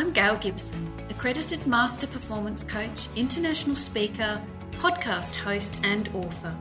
I'm 0.00 0.12
Gail 0.12 0.36
Gibson, 0.36 0.90
accredited 1.10 1.66
Master 1.66 2.06
Performance 2.06 2.64
Coach, 2.64 3.08
international 3.16 3.76
speaker, 3.76 4.40
podcast 4.78 5.36
host, 5.36 5.78
and 5.84 6.08
author. 6.14 6.56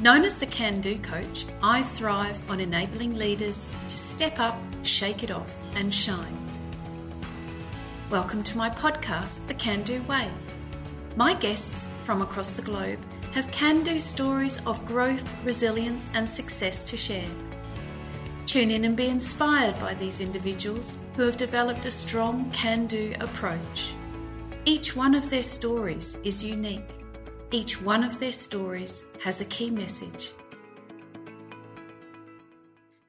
Known 0.00 0.24
as 0.24 0.36
the 0.36 0.46
Can 0.46 0.80
Do 0.80 0.98
Coach, 0.98 1.46
I 1.62 1.84
thrive 1.84 2.36
on 2.50 2.58
enabling 2.58 3.14
leaders 3.14 3.68
to 3.86 3.96
step 3.96 4.40
up, 4.40 4.58
shake 4.82 5.22
it 5.22 5.30
off, 5.30 5.56
and 5.76 5.94
shine. 5.94 6.36
Welcome 8.10 8.42
to 8.42 8.58
my 8.58 8.68
podcast, 8.68 9.46
The 9.46 9.54
Can 9.54 9.84
Do 9.84 10.02
Way. 10.02 10.28
My 11.14 11.34
guests 11.34 11.88
from 12.02 12.20
across 12.20 12.54
the 12.54 12.62
globe 12.62 12.98
have 13.30 13.48
can 13.52 13.84
do 13.84 14.00
stories 14.00 14.60
of 14.66 14.84
growth, 14.86 15.32
resilience, 15.44 16.10
and 16.14 16.28
success 16.28 16.84
to 16.86 16.96
share. 16.96 17.28
Tune 18.50 18.72
in 18.72 18.84
and 18.84 18.96
be 18.96 19.06
inspired 19.06 19.78
by 19.78 19.94
these 19.94 20.18
individuals 20.18 20.98
who 21.14 21.22
have 21.22 21.36
developed 21.36 21.84
a 21.84 21.90
strong 21.92 22.50
can 22.50 22.88
do 22.88 23.14
approach. 23.20 23.92
Each 24.64 24.96
one 24.96 25.14
of 25.14 25.30
their 25.30 25.44
stories 25.44 26.18
is 26.24 26.42
unique. 26.42 26.90
Each 27.52 27.80
one 27.80 28.02
of 28.02 28.18
their 28.18 28.32
stories 28.32 29.04
has 29.22 29.40
a 29.40 29.44
key 29.44 29.70
message. 29.70 30.32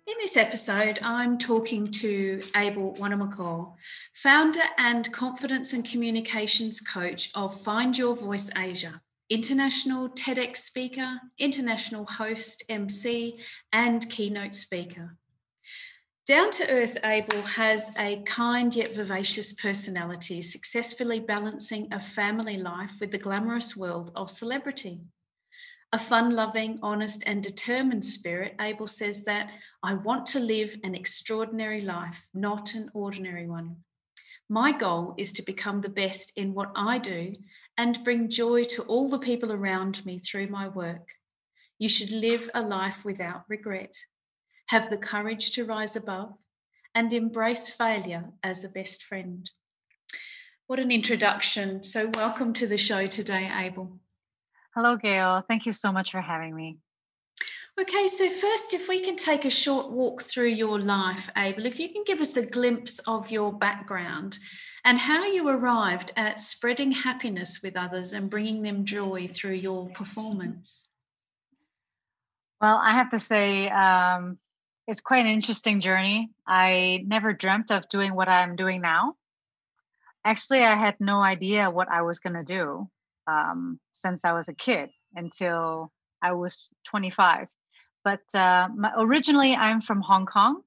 In 0.05 0.13
this 0.19 0.38
episode, 0.38 0.99
I'm 1.02 1.39
talking 1.39 1.89
to 1.89 2.44
Able 2.55 2.94
Wanamakok, 2.97 3.73
founder 4.13 4.61
and 4.77 5.11
confidence 5.11 5.73
and 5.73 5.83
communications 5.83 6.81
coach 6.81 7.31
of 7.33 7.59
Find 7.59 7.97
Your 7.97 8.16
Voice 8.16 8.52
Asia, 8.55 9.02
international 9.27 10.09
TEDx 10.09 10.58
speaker, 10.58 11.19
international 11.39 12.05
host, 12.05 12.63
MC, 12.69 13.41
and 13.73 14.08
keynote 14.08 14.53
speaker. 14.53 15.17
Down 16.27 16.52
to 16.52 16.70
Earth 16.70 16.98
Able 17.03 17.41
has 17.41 17.98
a 17.98 18.21
kind 18.27 18.75
yet 18.75 18.93
vivacious 18.93 19.53
personality, 19.53 20.39
successfully 20.44 21.20
balancing 21.20 21.91
a 21.91 22.00
family 22.00 22.58
life 22.58 22.97
with 23.02 23.09
the 23.09 23.17
glamorous 23.17 23.75
world 23.75 24.11
of 24.16 24.30
celebrity. 24.30 25.02
A 25.92 25.97
fun 25.97 26.36
loving, 26.36 26.77
honest, 26.83 27.23
and 27.25 27.44
determined 27.44 28.05
spirit, 28.05 28.53
Able 28.61 28.86
says 28.86 29.23
that 29.23 29.49
I 29.81 29.95
want 29.95 30.27
to 30.27 30.39
live 30.39 30.77
an 30.83 30.94
extraordinary 30.94 31.81
life, 31.81 32.27
not 32.36 32.75
an 32.75 32.92
ordinary 32.94 33.47
one. 33.47 33.77
My 34.47 34.72
goal 34.72 35.16
is 35.17 35.33
to 35.33 35.42
become 35.42 35.81
the 35.81 35.89
best 35.89 36.33
in 36.38 36.53
what 36.53 36.72
I 36.75 36.99
do 36.99 37.33
and 37.77 38.03
bring 38.03 38.30
joy 38.30 38.66
to 38.66 38.83
all 38.83 39.09
the 39.09 39.17
people 39.17 39.52
around 39.52 40.05
me 40.05 40.19
through 40.19 40.49
my 40.49 40.67
work. 40.67 41.16
You 41.80 41.89
should 41.89 42.11
live 42.11 42.47
a 42.53 42.61
life 42.61 43.03
without 43.03 43.45
regret 43.49 43.95
have 44.72 44.89
the 44.89 44.97
courage 44.97 45.52
to 45.52 45.66
rise 45.66 45.97
above, 45.97 46.33
and 46.95 47.11
embrace 47.11 47.67
failure 47.67 48.23
as 48.41 48.64
a 48.64 48.69
best 48.69 49.03
friend. 49.03 49.52
What 50.67 50.80
an 50.80 50.91
introduction. 50.91 51.83
So, 51.83 52.09
welcome 52.14 52.53
to 52.53 52.67
the 52.67 52.77
show 52.77 53.05
today, 53.05 53.52
Able. 53.53 53.99
Hello, 54.73 54.95
Gail. 54.95 55.44
Thank 55.45 55.66
you 55.66 55.73
so 55.73 55.92
much 55.92 56.11
for 56.11 56.22
having 56.22 56.55
me. 56.55 56.77
Okay, 57.81 58.08
so 58.08 58.30
first, 58.30 58.73
if 58.73 58.88
we 58.88 59.02
can 59.02 59.17
take 59.17 59.44
a 59.44 59.49
short 59.49 59.92
walk 59.92 60.22
through 60.22 60.47
your 60.47 60.80
life, 60.80 61.30
Able, 61.36 61.66
if 61.66 61.77
you 61.77 61.89
can 61.89 62.05
give 62.05 62.22
us 62.22 62.38
a 62.38 62.49
glimpse 62.49 62.99
of 62.99 63.30
your 63.30 63.52
background 63.52 64.39
and 64.86 64.97
how 64.97 65.25
you 65.25 65.49
arrived 65.49 66.14
at 66.16 66.39
spreading 66.39 66.94
happiness 66.94 67.59
with 67.61 67.75
others 67.75 68.14
and 68.14 68.30
bringing 68.30 68.61
them 68.61 68.86
joy 68.86 69.27
through 69.27 69.55
your 69.55 69.89
performance. 69.89 70.88
Well, 72.61 72.77
I 72.77 72.92
have 72.92 73.09
to 73.11 73.19
say, 73.19 73.67
um, 73.69 74.38
it's 74.92 75.00
quite 75.00 75.25
an 75.25 75.31
interesting 75.31 75.80
journey. 75.80 76.30
I 76.45 77.02
never 77.08 77.31
dreamt 77.31 77.72
of 77.72 77.88
doing 77.88 78.14
what 78.14 78.28
I'm 78.28 78.58
doing 78.58 78.81
now. 78.81 79.16
Actually, 80.25 80.64
I 80.64 80.75
had 80.75 81.00
no 81.00 81.22
idea 81.22 81.72
what 81.72 81.88
I 81.89 82.02
was 82.02 82.20
going 82.20 82.33
to 82.33 82.44
do 82.44 82.89
um, 83.25 83.80
since 83.94 84.25
I 84.25 84.33
was 84.33 84.50
a 84.50 84.53
kid 84.53 84.89
until 85.16 85.93
I 86.21 86.33
was 86.33 86.73
25. 86.83 87.48
But 88.04 88.20
uh, 88.36 88.67
my, 88.76 88.92
originally, 88.98 89.55
I'm 89.55 89.80
from 89.80 90.02
Hong 90.02 90.26
Kong, 90.26 90.61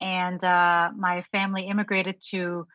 and 0.00 0.42
uh, 0.42 0.90
my 0.96 1.22
family 1.30 1.68
immigrated 1.68 2.20
to 2.30 2.66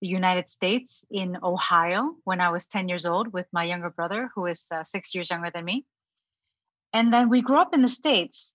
the 0.00 0.06
United 0.06 0.48
States 0.48 1.04
in 1.10 1.36
Ohio 1.42 2.14
when 2.22 2.40
I 2.40 2.50
was 2.50 2.68
10 2.68 2.88
years 2.88 3.06
old 3.06 3.32
with 3.32 3.46
my 3.52 3.64
younger 3.64 3.90
brother, 3.90 4.30
who 4.36 4.46
is 4.46 4.68
uh, 4.72 4.84
six 4.84 5.16
years 5.16 5.30
younger 5.30 5.50
than 5.52 5.64
me. 5.64 5.84
And 6.92 7.12
then 7.12 7.28
we 7.28 7.42
grew 7.42 7.58
up 7.58 7.74
in 7.74 7.82
the 7.82 7.88
States 7.88 8.52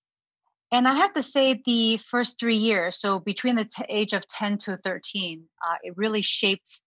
and 0.72 0.88
I 0.88 0.96
have 0.96 1.13
to 1.13 1.22
say, 1.22 1.62
the 1.66 1.97
first 1.97 2.40
three 2.40 2.56
years, 2.56 3.00
so 3.00 3.19
between 3.19 3.56
the 3.56 3.66
t- 3.66 3.85
age 3.90 4.13
of 4.13 4.28
10 4.28 4.59
to 4.59 4.78
13, 4.78 5.44
uh, 5.68 5.75
it 5.84 5.97
really 5.97 6.22
shaped 6.22 6.81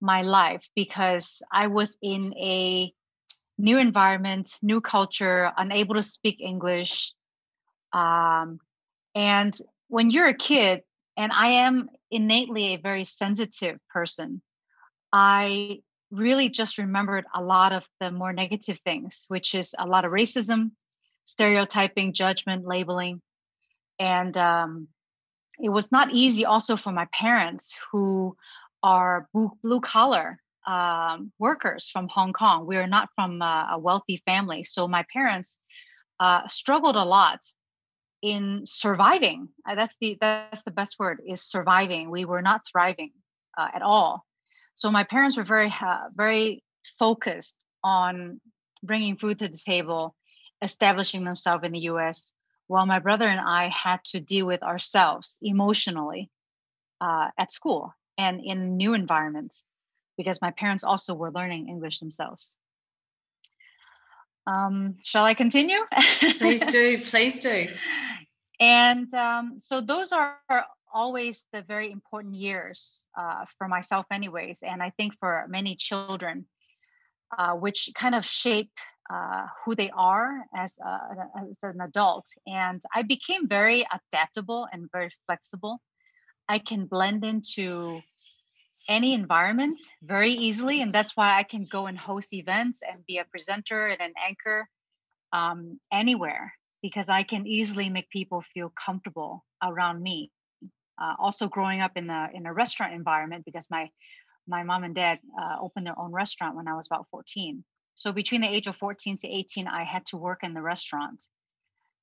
my 0.00 0.22
life 0.22 0.68
because 0.74 1.42
I 1.52 1.66
was 1.66 1.98
in 2.02 2.32
a 2.34 2.92
new 3.58 3.78
environment, 3.78 4.58
new 4.62 4.80
culture, 4.80 5.52
unable 5.56 5.94
to 5.96 6.02
speak 6.02 6.40
English. 6.40 7.12
Um, 7.92 8.58
and 9.14 9.56
when 9.88 10.10
you're 10.10 10.28
a 10.28 10.34
kid, 10.34 10.82
and 11.16 11.30
I 11.30 11.64
am 11.64 11.88
innately 12.10 12.74
a 12.74 12.78
very 12.78 13.04
sensitive 13.04 13.78
person, 13.90 14.42
I 15.12 15.80
really 16.10 16.48
just 16.48 16.78
remembered 16.78 17.24
a 17.34 17.42
lot 17.42 17.72
of 17.72 17.86
the 18.00 18.10
more 18.10 18.32
negative 18.32 18.78
things, 18.78 19.26
which 19.28 19.54
is 19.54 19.74
a 19.78 19.86
lot 19.86 20.04
of 20.04 20.12
racism, 20.12 20.72
stereotyping, 21.24 22.12
judgment, 22.12 22.66
labeling. 22.66 23.20
And 23.98 24.36
um, 24.36 24.88
it 25.58 25.68
was 25.68 25.92
not 25.92 26.12
easy 26.12 26.44
also 26.44 26.76
for 26.76 26.92
my 26.92 27.06
parents 27.12 27.74
who 27.90 28.36
are 28.82 29.28
blue 29.32 29.80
collar 29.80 30.38
um, 30.66 31.32
workers 31.38 31.88
from 31.88 32.08
Hong 32.08 32.32
Kong. 32.32 32.66
We 32.66 32.76
are 32.76 32.86
not 32.86 33.08
from 33.14 33.42
a, 33.42 33.70
a 33.72 33.78
wealthy 33.78 34.22
family. 34.26 34.64
So 34.64 34.88
my 34.88 35.04
parents 35.12 35.58
uh, 36.20 36.46
struggled 36.46 36.96
a 36.96 37.04
lot 37.04 37.40
in 38.22 38.62
surviving. 38.64 39.48
Uh, 39.68 39.74
that's 39.74 39.94
the 40.00 40.16
that's 40.20 40.62
the 40.62 40.70
best 40.70 40.98
word 40.98 41.20
is 41.26 41.42
surviving. 41.42 42.10
We 42.10 42.24
were 42.24 42.42
not 42.42 42.62
thriving 42.70 43.12
uh, 43.56 43.68
at 43.74 43.82
all. 43.82 44.24
So 44.74 44.90
my 44.90 45.04
parents 45.04 45.36
were 45.36 45.44
very 45.44 45.72
uh, 45.80 46.08
very 46.14 46.62
focused 46.98 47.58
on 47.82 48.40
bringing 48.82 49.16
food 49.16 49.38
to 49.40 49.48
the 49.48 49.58
table 49.58 50.14
establishing 50.64 51.24
themselves 51.24 51.64
in 51.64 51.72
the 51.72 51.86
US, 51.90 52.32
while 52.66 52.86
my 52.86 52.98
brother 52.98 53.28
and 53.28 53.40
I 53.40 53.68
had 53.68 54.02
to 54.06 54.20
deal 54.20 54.46
with 54.46 54.62
ourselves 54.62 55.38
emotionally 55.42 56.30
uh, 57.00 57.28
at 57.38 57.52
school 57.52 57.94
and 58.18 58.40
in 58.44 58.76
new 58.76 58.94
environments 58.94 59.64
because 60.16 60.40
my 60.40 60.50
parents 60.50 60.84
also 60.84 61.14
were 61.14 61.30
learning 61.30 61.68
English 61.68 61.98
themselves. 61.98 62.56
Um, 64.46 64.96
shall 65.02 65.24
I 65.24 65.34
continue? 65.34 65.78
please 66.38 66.66
do, 66.68 66.98
please 67.10 67.40
do. 67.40 67.68
And 68.60 69.12
um, 69.14 69.56
so 69.58 69.80
those 69.80 70.12
are 70.12 70.38
always 70.92 71.44
the 71.52 71.62
very 71.62 71.90
important 71.90 72.34
years 72.36 73.04
uh, 73.18 73.46
for 73.58 73.68
myself, 73.68 74.06
anyways, 74.12 74.60
and 74.62 74.82
I 74.82 74.90
think 74.90 75.14
for 75.18 75.46
many 75.48 75.76
children, 75.76 76.46
uh, 77.36 77.54
which 77.54 77.90
kind 77.94 78.14
of 78.14 78.24
shape 78.24 78.70
uh, 79.12 79.46
who 79.64 79.74
they 79.74 79.90
are 79.90 80.44
as, 80.54 80.78
a, 80.78 80.98
as 81.40 81.56
an 81.62 81.80
adult. 81.80 82.26
And 82.46 82.82
I 82.94 83.02
became 83.02 83.48
very 83.48 83.86
adaptable 83.92 84.66
and 84.72 84.90
very 84.92 85.10
flexible. 85.26 85.80
I 86.48 86.58
can 86.58 86.86
blend 86.86 87.24
into 87.24 88.00
any 88.88 89.14
environment 89.14 89.80
very 90.02 90.32
easily. 90.32 90.82
And 90.82 90.92
that's 90.92 91.16
why 91.16 91.38
I 91.38 91.42
can 91.42 91.66
go 91.70 91.86
and 91.86 91.98
host 91.98 92.32
events 92.32 92.80
and 92.88 93.04
be 93.06 93.18
a 93.18 93.24
presenter 93.24 93.86
and 93.86 94.00
an 94.00 94.12
anchor 94.26 94.68
um, 95.32 95.80
anywhere 95.92 96.52
because 96.82 97.08
I 97.08 97.22
can 97.22 97.46
easily 97.46 97.88
make 97.88 98.10
people 98.10 98.42
feel 98.42 98.70
comfortable 98.70 99.44
around 99.62 100.02
me. 100.02 100.30
Uh, 101.00 101.14
also, 101.18 101.48
growing 101.48 101.80
up 101.80 101.92
in 101.96 102.08
a 102.08 102.28
in 102.32 102.46
a 102.46 102.52
restaurant 102.52 102.94
environment 102.94 103.44
because 103.44 103.66
my 103.68 103.90
my 104.46 104.62
mom 104.62 104.84
and 104.84 104.94
dad 104.94 105.18
uh, 105.40 105.56
opened 105.60 105.86
their 105.86 105.98
own 105.98 106.12
restaurant 106.12 106.54
when 106.54 106.68
I 106.68 106.74
was 106.74 106.86
about 106.86 107.06
14. 107.10 107.64
So 107.94 108.12
between 108.12 108.40
the 108.40 108.48
age 108.48 108.66
of 108.66 108.76
14 108.76 109.18
to 109.18 109.28
18, 109.28 109.68
I 109.68 109.84
had 109.84 110.06
to 110.06 110.16
work 110.16 110.40
in 110.42 110.54
the 110.54 110.62
restaurant. 110.62 111.26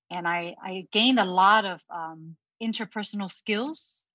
And 0.10 0.28
I, 0.28 0.56
I 0.64 0.88
gained 0.92 1.20
a 1.20 1.26
lot 1.26 1.66
of 1.66 1.82
um, 1.90 2.36
interpersonal 2.62 3.32
skills. 3.32 4.06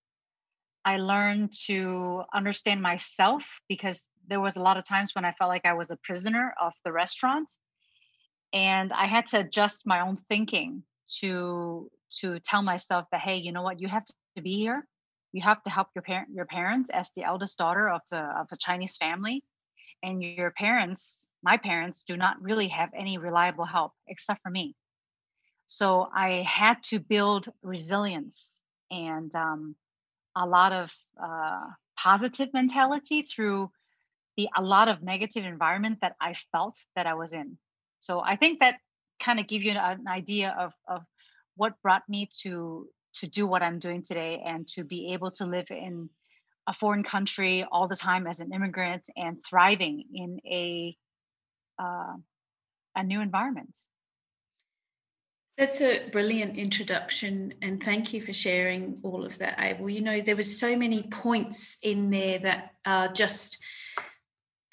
I 0.85 0.99
learned 0.99 1.53
to 1.67 2.23
understand 2.33 2.81
myself 2.81 3.61
because 3.69 4.09
there 4.29 4.41
was 4.41 4.57
a 4.57 4.63
lot 4.63 4.77
of 4.77 4.87
times 4.87 5.15
when 5.15 5.25
I 5.25 5.33
felt 5.33 5.49
like 5.49 5.67
I 5.67 5.75
was 5.75 5.91
a 5.91 5.97
prisoner 5.97 6.55
of 6.61 6.73
the 6.85 6.93
restaurant. 6.93 7.51
And 8.53 8.93
I 8.93 9.07
had 9.07 9.27
to 9.29 9.41
adjust 9.41 9.87
my 9.87 10.01
own 10.01 10.17
thinking 10.29 10.83
to 11.21 11.91
to 12.21 12.39
tell 12.39 12.63
myself 12.63 13.07
that 13.11 13.21
hey, 13.21 13.37
you 13.37 13.53
know 13.53 13.63
what, 13.63 13.81
you 13.81 13.89
have 13.89 14.05
to 14.37 14.43
be 14.43 14.55
here. 14.55 14.87
You 15.33 15.43
have 15.43 15.63
to 15.65 15.71
help 15.71 15.89
your 15.95 16.03
parent 16.03 16.29
your 16.33 16.47
parents 16.47 16.89
as 16.89 17.11
the 17.11 17.25
eldest 17.25 17.59
daughter 17.59 17.89
of 17.89 18.01
the 18.11 18.19
of 18.19 18.47
a 18.53 18.57
Chinese 18.57 18.97
family 18.97 19.43
and 20.03 20.23
your 20.23 20.53
parents 20.53 21.26
my 21.43 21.57
parents 21.57 22.05
do 22.05 22.17
not 22.17 22.41
really 22.41 22.69
have 22.69 22.91
any 22.97 23.19
reliable 23.19 23.65
help 23.65 23.93
except 24.09 24.41
for 24.43 24.51
me 24.51 24.75
so 25.67 26.09
i 26.15 26.43
had 26.43 26.83
to 26.83 26.99
build 26.99 27.49
resilience 27.63 28.63
and 28.91 29.35
um, 29.35 29.75
a 30.37 30.47
lot 30.47 30.73
of 30.73 30.93
uh, 31.23 31.67
positive 31.99 32.53
mentality 32.53 33.23
through 33.23 33.71
the 34.37 34.49
a 34.57 34.63
lot 34.63 34.89
of 34.89 35.03
negative 35.03 35.45
environment 35.45 35.99
that 36.03 36.15
I 36.21 36.35
felt 36.53 36.79
that 36.95 37.07
I 37.07 37.15
was 37.15 37.33
in. 37.33 37.57
So 38.01 38.21
I 38.21 38.37
think 38.37 38.61
that 38.61 38.77
kind 39.19 39.41
of 39.41 39.49
give 39.49 39.63
you 39.63 39.71
an, 39.71 39.79
an 39.79 40.09
idea 40.09 40.55
of 40.59 40.73
of 40.87 41.03
what 41.57 41.81
brought 41.83 42.03
me 42.09 42.29
to 42.43 42.87
to 43.15 43.27
do 43.27 43.47
what 43.47 43.63
I'm 43.63 43.79
doing 43.79 44.03
today 44.03 44.43
and 44.45 44.69
to 44.69 44.85
be 44.85 45.15
able 45.15 45.31
to 45.33 45.47
live 45.47 45.71
in 45.71 46.11
a 46.67 46.75
foreign 46.75 47.03
country 47.03 47.65
all 47.71 47.89
the 47.89 47.97
time 47.97 48.27
as 48.27 48.41
an 48.41 48.53
immigrant 48.53 49.09
and 49.17 49.43
thriving 49.43 50.05
in 50.13 50.41
a 50.45 50.97
uh, 51.79 52.15
a 52.95 53.03
new 53.03 53.21
environment. 53.21 53.77
That's 55.59 55.81
a 55.81 56.07
brilliant 56.11 56.59
introduction, 56.59 57.55
and 57.63 57.83
thank 57.83 58.13
you 58.13 58.21
for 58.21 58.35
sharing 58.35 58.99
all 59.03 59.25
of 59.25 59.39
that, 59.39 59.59
Able. 59.59 59.89
You 59.89 60.03
know, 60.03 60.21
there 60.21 60.37
were 60.37 60.43
so 60.43 60.77
many 60.77 61.05
points 61.05 61.79
in 61.83 62.11
there 62.11 62.39
that 62.41 62.73
are 62.85 63.09
just 63.09 63.57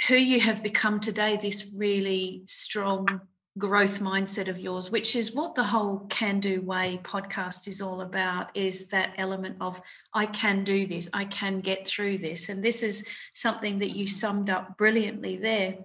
who 0.09 0.15
you 0.15 0.41
have 0.41 0.61
become 0.61 0.99
today. 0.99 1.37
This 1.41 1.73
really 1.77 2.43
strong 2.47 3.21
growth 3.57 4.01
mindset 4.01 4.49
of 4.49 4.59
yours, 4.59 4.91
which 4.91 5.15
is 5.15 5.33
what 5.33 5.55
the 5.55 5.63
whole 5.63 5.99
Can 6.09 6.41
Do 6.41 6.59
Way 6.61 6.99
podcast 7.03 7.67
is 7.67 7.81
all 7.81 8.01
about, 8.01 8.49
is 8.53 8.89
that 8.89 9.13
element 9.17 9.57
of 9.61 9.79
I 10.13 10.25
can 10.25 10.65
do 10.65 10.85
this, 10.85 11.09
I 11.13 11.25
can 11.25 11.61
get 11.61 11.87
through 11.87 12.17
this, 12.17 12.49
and 12.49 12.61
this 12.61 12.83
is 12.83 13.07
something 13.33 13.79
that 13.79 13.95
you 13.95 14.05
summed 14.05 14.49
up 14.49 14.77
brilliantly 14.77 15.37
there. 15.37 15.77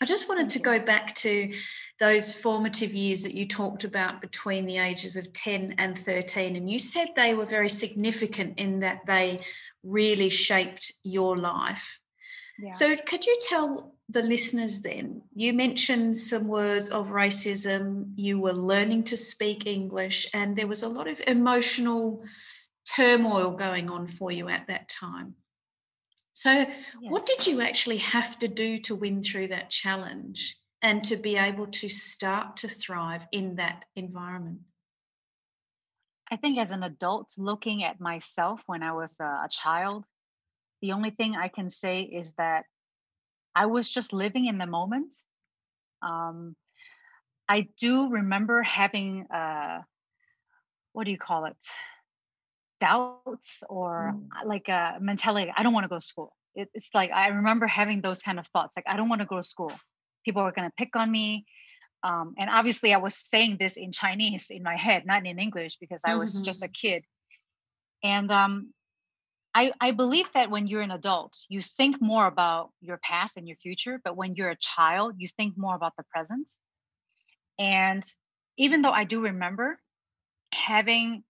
I 0.00 0.04
just 0.04 0.28
wanted 0.28 0.48
to 0.50 0.58
go 0.58 0.78
back 0.78 1.14
to 1.16 1.52
those 1.98 2.34
formative 2.34 2.94
years 2.94 3.24
that 3.24 3.34
you 3.34 3.46
talked 3.46 3.82
about 3.84 4.20
between 4.20 4.66
the 4.66 4.78
ages 4.78 5.16
of 5.16 5.32
10 5.32 5.74
and 5.78 5.98
13. 5.98 6.54
And 6.54 6.70
you 6.70 6.78
said 6.78 7.08
they 7.16 7.34
were 7.34 7.44
very 7.44 7.68
significant 7.68 8.58
in 8.58 8.80
that 8.80 9.00
they 9.06 9.40
really 9.82 10.28
shaped 10.28 10.92
your 11.02 11.36
life. 11.36 11.98
Yeah. 12.58 12.72
So, 12.72 12.96
could 12.96 13.24
you 13.26 13.36
tell 13.48 13.94
the 14.08 14.22
listeners 14.22 14.82
then? 14.82 15.22
You 15.34 15.52
mentioned 15.52 16.16
some 16.16 16.48
words 16.48 16.88
of 16.88 17.08
racism, 17.08 18.12
you 18.16 18.40
were 18.40 18.52
learning 18.52 19.04
to 19.04 19.16
speak 19.16 19.66
English, 19.66 20.28
and 20.34 20.56
there 20.56 20.66
was 20.66 20.82
a 20.82 20.88
lot 20.88 21.06
of 21.06 21.20
emotional 21.26 22.24
turmoil 22.96 23.52
going 23.52 23.88
on 23.90 24.08
for 24.08 24.32
you 24.32 24.48
at 24.48 24.66
that 24.66 24.88
time. 24.88 25.34
So, 26.38 26.52
yes. 26.52 26.70
what 27.00 27.26
did 27.26 27.48
you 27.48 27.60
actually 27.62 27.96
have 27.96 28.38
to 28.38 28.46
do 28.46 28.78
to 28.82 28.94
win 28.94 29.24
through 29.24 29.48
that 29.48 29.70
challenge 29.70 30.56
and 30.80 31.02
to 31.02 31.16
be 31.16 31.34
able 31.36 31.66
to 31.66 31.88
start 31.88 32.58
to 32.58 32.68
thrive 32.68 33.26
in 33.32 33.56
that 33.56 33.86
environment? 33.96 34.60
I 36.30 36.36
think 36.36 36.60
as 36.60 36.70
an 36.70 36.84
adult, 36.84 37.34
looking 37.38 37.82
at 37.82 37.98
myself 38.00 38.60
when 38.66 38.84
I 38.84 38.92
was 38.92 39.18
a, 39.18 39.48
child, 39.50 40.04
the 40.80 40.92
only 40.92 41.10
thing 41.10 41.34
I 41.34 41.48
can 41.48 41.68
say 41.68 42.02
is 42.02 42.34
that 42.34 42.66
I 43.56 43.66
was 43.66 43.90
just 43.90 44.12
living 44.12 44.46
in 44.46 44.58
the 44.58 44.66
moment. 44.66 45.14
Um, 46.02 46.54
I 47.48 47.66
do 47.80 48.10
remember 48.10 48.62
having, 48.62 49.26
uh, 49.26 49.80
what 50.92 51.02
do 51.02 51.10
you 51.10 51.18
call 51.18 51.46
it? 51.46 51.56
Doubts 52.80 53.62
or 53.68 54.14
mm. 54.14 54.46
like 54.46 54.68
a 54.68 54.96
mentality 55.00 55.52
i 55.56 55.62
don't 55.62 55.72
want 55.72 55.84
to 55.84 55.88
go 55.88 55.96
to 55.96 56.04
school 56.04 56.34
it, 56.54 56.68
it's 56.74 56.90
like 56.94 57.10
i 57.10 57.28
remember 57.28 57.66
having 57.66 58.00
those 58.00 58.20
kind 58.20 58.38
of 58.38 58.46
thoughts 58.48 58.76
like 58.76 58.84
i 58.88 58.96
don't 58.96 59.08
want 59.08 59.20
to 59.20 59.26
go 59.26 59.36
to 59.36 59.42
school 59.42 59.72
people 60.24 60.42
are 60.42 60.52
going 60.52 60.68
to 60.68 60.74
pick 60.76 60.94
on 60.96 61.10
me 61.10 61.44
um, 62.04 62.34
and 62.38 62.48
obviously 62.50 62.94
i 62.94 62.98
was 62.98 63.16
saying 63.16 63.56
this 63.58 63.76
in 63.76 63.92
chinese 63.92 64.46
in 64.50 64.62
my 64.62 64.76
head 64.76 65.04
not 65.06 65.26
in 65.26 65.38
english 65.38 65.76
because 65.76 66.02
i 66.04 66.14
was 66.14 66.34
mm-hmm. 66.34 66.44
just 66.44 66.62
a 66.62 66.66
mm-hmm. 66.66 66.88
kid 66.88 67.04
and 68.04 68.30
um, 68.30 68.72
I, 69.54 69.72
I 69.80 69.90
believe 69.90 70.30
that 70.34 70.50
when 70.50 70.68
you're 70.68 70.82
an 70.82 70.92
adult 70.92 71.36
you 71.48 71.60
think 71.60 72.00
more 72.00 72.26
about 72.26 72.70
your 72.80 72.98
past 73.02 73.36
and 73.36 73.48
your 73.48 73.56
future 73.56 74.00
but 74.04 74.16
when 74.16 74.34
you're 74.34 74.50
a 74.50 74.56
child 74.56 75.14
you 75.18 75.26
think 75.26 75.54
more 75.56 75.74
about 75.74 75.94
the 75.96 76.04
present 76.14 76.48
and 77.58 78.04
even 78.56 78.82
though 78.82 78.92
i 78.92 79.04
do 79.04 79.20
remember 79.20 79.78
having 80.52 81.24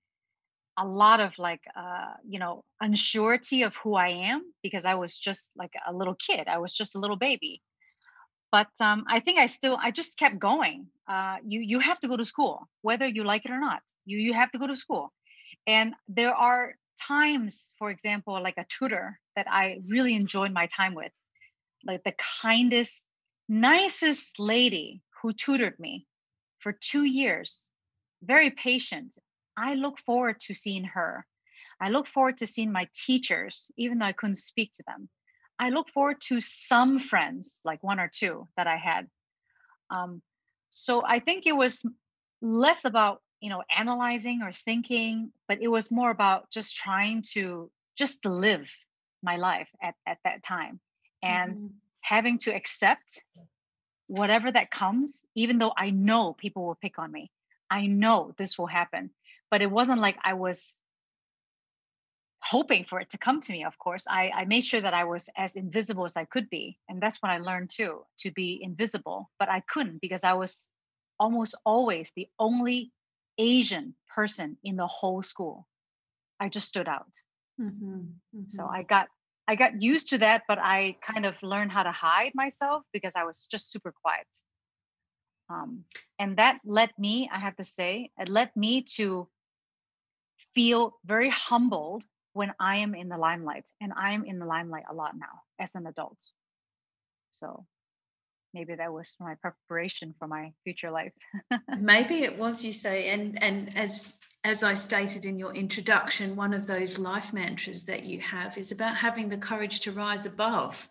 a 0.79 0.87
lot 0.87 1.21
of 1.21 1.39
like 1.39 1.63
uh, 1.77 2.13
you 2.27 2.39
know 2.39 2.65
unsurety 2.83 3.67
of 3.67 3.77
who 3.77 3.95
i 3.95 4.09
am 4.09 4.43
because 4.63 4.85
i 4.85 4.95
was 4.95 5.19
just 5.19 5.53
like 5.57 5.73
a 5.87 5.93
little 5.93 6.15
kid 6.15 6.49
i 6.49 6.59
was 6.59 6.73
just 6.73 6.95
a 6.95 6.99
little 6.99 7.17
baby. 7.17 7.63
But 8.51 8.69
um, 8.81 9.05
i 9.09 9.21
think 9.21 9.39
i 9.39 9.47
still 9.47 9.77
i 9.83 9.91
just 9.91 10.19
kept 10.19 10.39
going 10.39 10.87
uh, 11.09 11.37
you 11.45 11.61
you 11.61 11.79
have 11.81 12.01
to 12.01 12.09
go 12.09 12.17
to 12.17 12.25
school 12.25 12.69
whether 12.83 13.07
you 13.07 13.25
like 13.25 13.45
it 13.45 13.51
or 13.51 13.61
not 13.61 13.83
you 14.07 14.19
you 14.19 14.33
have 14.33 14.51
to 14.53 14.59
go 14.59 14.67
to 14.67 14.77
school. 14.77 15.13
And 15.67 15.95
there 16.09 16.35
are 16.35 16.75
times 17.01 17.75
for 17.79 17.91
example 17.91 18.43
like 18.43 18.59
a 18.59 18.67
tutor 18.69 19.19
that 19.37 19.47
i 19.49 19.81
really 19.89 20.15
enjoyed 20.15 20.53
my 20.53 20.67
time 20.67 20.95
with 20.95 21.13
like 21.87 22.03
the 22.05 22.15
kindest 22.43 23.07
nicest 23.49 24.39
lady 24.39 25.01
who 25.23 25.33
tutored 25.33 25.79
me 25.79 26.07
for 26.59 26.73
two 26.73 27.05
years 27.05 27.71
very 28.23 28.51
patient 28.51 29.15
I 29.59 29.75
look 29.75 29.99
forward 29.99 30.39
to 30.43 30.55
seeing 30.55 30.85
her. 30.85 31.27
I 31.81 31.89
look 31.91 32.07
forward 32.07 32.39
to 32.39 32.47
seeing 32.47 32.71
my 32.71 32.89
teachers, 32.95 33.71
even 33.77 33.99
though 33.99 34.07
I 34.07 34.13
couldn't 34.13 34.37
speak 34.37 34.73
to 34.73 34.85
them. 34.87 35.09
I 35.59 35.71
look 35.71 35.91
forward 35.91 36.21
to 36.29 36.41
some 36.41 37.01
friends, 37.01 37.61
like 37.65 37.83
one 37.83 37.99
or 37.99 38.09
two 38.13 38.47
that 38.57 38.69
I 38.69 38.77
had. 38.77 39.09
Um, 39.91 40.23
so 40.71 41.03
I 41.05 41.19
think 41.19 41.47
it 41.47 41.57
was 41.57 41.83
less 42.41 42.85
about 42.85 43.21
you 43.41 43.51
know 43.51 43.63
analyzing 43.77 44.43
or 44.43 44.53
thinking, 44.53 45.33
but 45.49 45.59
it 45.61 45.69
was 45.69 45.91
more 45.91 46.11
about 46.11 46.51
just 46.51 46.77
trying 46.77 47.23
to 47.33 47.71
just 47.97 48.25
live 48.25 48.71
my 49.23 49.37
life 49.37 49.71
at, 49.83 49.97
at 50.07 50.19
that 50.25 50.43
time 50.45 50.79
and 51.23 51.55
mm-hmm. 51.55 51.67
having 52.01 52.39
to 52.39 52.55
accept 52.55 53.25
whatever 54.07 54.53
that 54.53 54.71
comes, 54.71 55.25
even 55.35 55.59
though 55.59 55.73
I 55.77 55.91
know 55.91 56.33
people 56.33 56.65
will 56.65 56.79
pick 56.81 56.99
on 57.01 57.11
me. 57.11 57.33
I 57.71 57.87
know 57.87 58.35
this 58.39 58.59
will 58.59 58.67
happen 58.67 59.11
but 59.51 59.63
it 59.63 59.71
wasn't 59.71 60.01
like 60.01 60.19
I 60.23 60.35
was 60.35 60.81
hoping 62.41 62.85
for 62.85 63.01
it 63.01 63.11
to 63.11 63.19
come 63.19 63.41
to 63.41 63.53
me 63.53 63.65
of 63.65 63.79
course. 63.79 64.07
I, 64.09 64.31
I 64.35 64.45
made 64.45 64.65
sure 64.65 64.81
that 64.81 64.95
i 64.95 65.05
was 65.05 65.29
as 65.37 65.57
invisible 65.57 66.05
as 66.05 66.17
i 66.17 66.25
could 66.25 66.49
be 66.49 66.79
and 66.89 67.01
that's 67.01 67.21
when 67.21 67.33
i 67.33 67.39
learned 67.39 67.71
too 67.71 68.05
to 68.21 68.31
be 68.31 68.61
invisible 68.63 69.31
but 69.39 69.49
i 69.49 69.61
couldn't 69.61 70.01
because 70.01 70.25
i 70.25 70.35
was 70.35 70.71
almost 71.19 71.57
always 71.67 72.13
the 72.15 72.29
only 72.39 72.93
asian 73.39 73.95
person 74.15 74.57
in 74.65 74.77
the 74.77 74.87
whole 74.87 75.23
school. 75.23 75.67
I 76.41 76.49
just 76.49 76.69
stood 76.69 76.89
out. 76.89 77.13
Mm-hmm, 77.61 77.95
mm-hmm. 77.95 78.43
so 78.49 78.67
i 78.67 78.83
got 78.85 79.09
i 79.49 79.57
got 79.57 79.83
used 79.83 80.11
to 80.11 80.19
that 80.19 80.43
but 80.47 80.59
i 80.59 80.97
kind 81.03 81.27
of 81.27 81.43
learned 81.43 81.73
how 81.73 81.83
to 81.83 81.91
hide 81.91 82.33
myself 82.35 82.85
because 82.93 83.15
i 83.17 83.25
was 83.25 83.49
just 83.51 83.73
super 83.73 83.93
quiet 84.03 84.29
um, 85.51 85.85
and 86.19 86.37
that 86.37 86.59
led 86.65 86.91
me 86.99 87.29
i 87.33 87.39
have 87.39 87.57
to 87.57 87.65
say 87.65 88.11
it 88.19 88.29
led 88.29 88.51
me 88.57 88.83
to 88.83 89.29
feel 90.55 90.99
very 91.05 91.31
humbled 91.31 92.05
when 92.33 92.53
I 92.59 92.77
am 92.77 92.95
in 92.95 93.09
the 93.09 93.19
limelight. 93.19 93.65
And 93.81 93.93
I 93.97 94.13
am 94.13 94.25
in 94.25 94.39
the 94.39 94.47
limelight 94.47 94.85
a 94.91 94.95
lot 94.95 95.17
now 95.17 95.43
as 95.59 95.75
an 95.75 95.87
adult. 95.87 96.23
So 97.31 97.67
maybe 98.55 98.75
that 98.77 98.93
was 98.93 99.17
my 99.21 99.35
preparation 99.35 100.15
for 100.19 100.29
my 100.29 100.53
future 100.65 100.91
life. 100.91 101.13
maybe 101.79 102.23
it 102.23 102.39
was, 102.39 102.65
you 102.65 102.73
say. 102.73 103.11
And 103.11 103.43
and 103.43 103.77
as 103.77 104.19
as 104.45 104.63
I 104.63 104.75
stated 104.75 105.27
in 105.27 105.39
your 105.39 105.55
introduction, 105.55 106.37
one 106.37 106.55
of 106.55 106.67
those 106.67 106.99
life 106.99 107.33
mantras 107.33 107.85
that 107.87 108.05
you 108.05 108.21
have 108.21 108.57
is 108.57 108.71
about 108.71 108.97
having 108.97 109.29
the 109.29 109.37
courage 109.37 109.81
to 109.81 109.93
rise 109.93 110.25
above. 110.25 110.89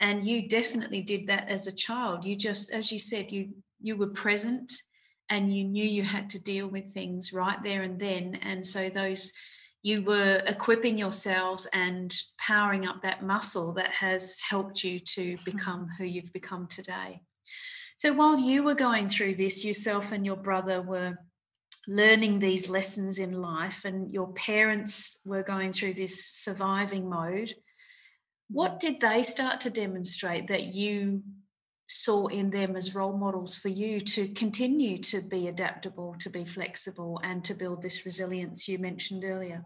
And 0.00 0.24
you 0.24 0.48
definitely 0.48 1.02
did 1.02 1.26
that 1.26 1.48
as 1.48 1.66
a 1.66 1.72
child. 1.72 2.24
You 2.24 2.34
just, 2.36 2.72
as 2.72 2.90
you 2.90 2.98
said, 2.98 3.30
you 3.30 3.54
you 3.84 3.96
were 3.96 4.08
present 4.08 4.72
and 5.30 5.54
you 5.54 5.64
knew 5.64 5.84
you 5.84 6.02
had 6.02 6.30
to 6.30 6.42
deal 6.42 6.68
with 6.68 6.92
things 6.92 7.32
right 7.32 7.62
there 7.62 7.82
and 7.82 8.00
then 8.00 8.38
and 8.42 8.64
so 8.66 8.88
those 8.88 9.32
you 9.82 10.02
were 10.02 10.42
equipping 10.46 10.96
yourselves 10.96 11.68
and 11.74 12.16
powering 12.38 12.86
up 12.86 13.02
that 13.02 13.22
muscle 13.22 13.74
that 13.74 13.90
has 13.90 14.40
helped 14.40 14.82
you 14.82 14.98
to 14.98 15.36
become 15.44 15.82
mm-hmm. 15.82 16.02
who 16.02 16.04
you've 16.04 16.32
become 16.32 16.66
today 16.66 17.20
so 17.98 18.12
while 18.12 18.38
you 18.38 18.62
were 18.62 18.74
going 18.74 19.06
through 19.06 19.34
this 19.34 19.64
yourself 19.64 20.12
and 20.12 20.24
your 20.24 20.36
brother 20.36 20.80
were 20.80 21.16
learning 21.86 22.38
these 22.38 22.70
lessons 22.70 23.18
in 23.18 23.32
life 23.32 23.84
and 23.84 24.10
your 24.10 24.32
parents 24.32 25.20
were 25.26 25.42
going 25.42 25.70
through 25.70 25.92
this 25.92 26.24
surviving 26.24 27.08
mode 27.08 27.52
what 28.48 28.80
mm-hmm. 28.80 28.92
did 28.92 29.00
they 29.00 29.22
start 29.22 29.60
to 29.60 29.70
demonstrate 29.70 30.46
that 30.48 30.64
you 30.64 31.22
saw 31.86 32.26
in 32.26 32.50
them 32.50 32.76
as 32.76 32.94
role 32.94 33.16
models 33.16 33.56
for 33.56 33.68
you 33.68 34.00
to 34.00 34.28
continue 34.28 34.98
to 34.98 35.20
be 35.20 35.48
adaptable, 35.48 36.16
to 36.20 36.30
be 36.30 36.44
flexible, 36.44 37.20
and 37.22 37.44
to 37.44 37.54
build 37.54 37.82
this 37.82 38.04
resilience 38.04 38.66
you 38.68 38.78
mentioned 38.78 39.24
earlier? 39.24 39.64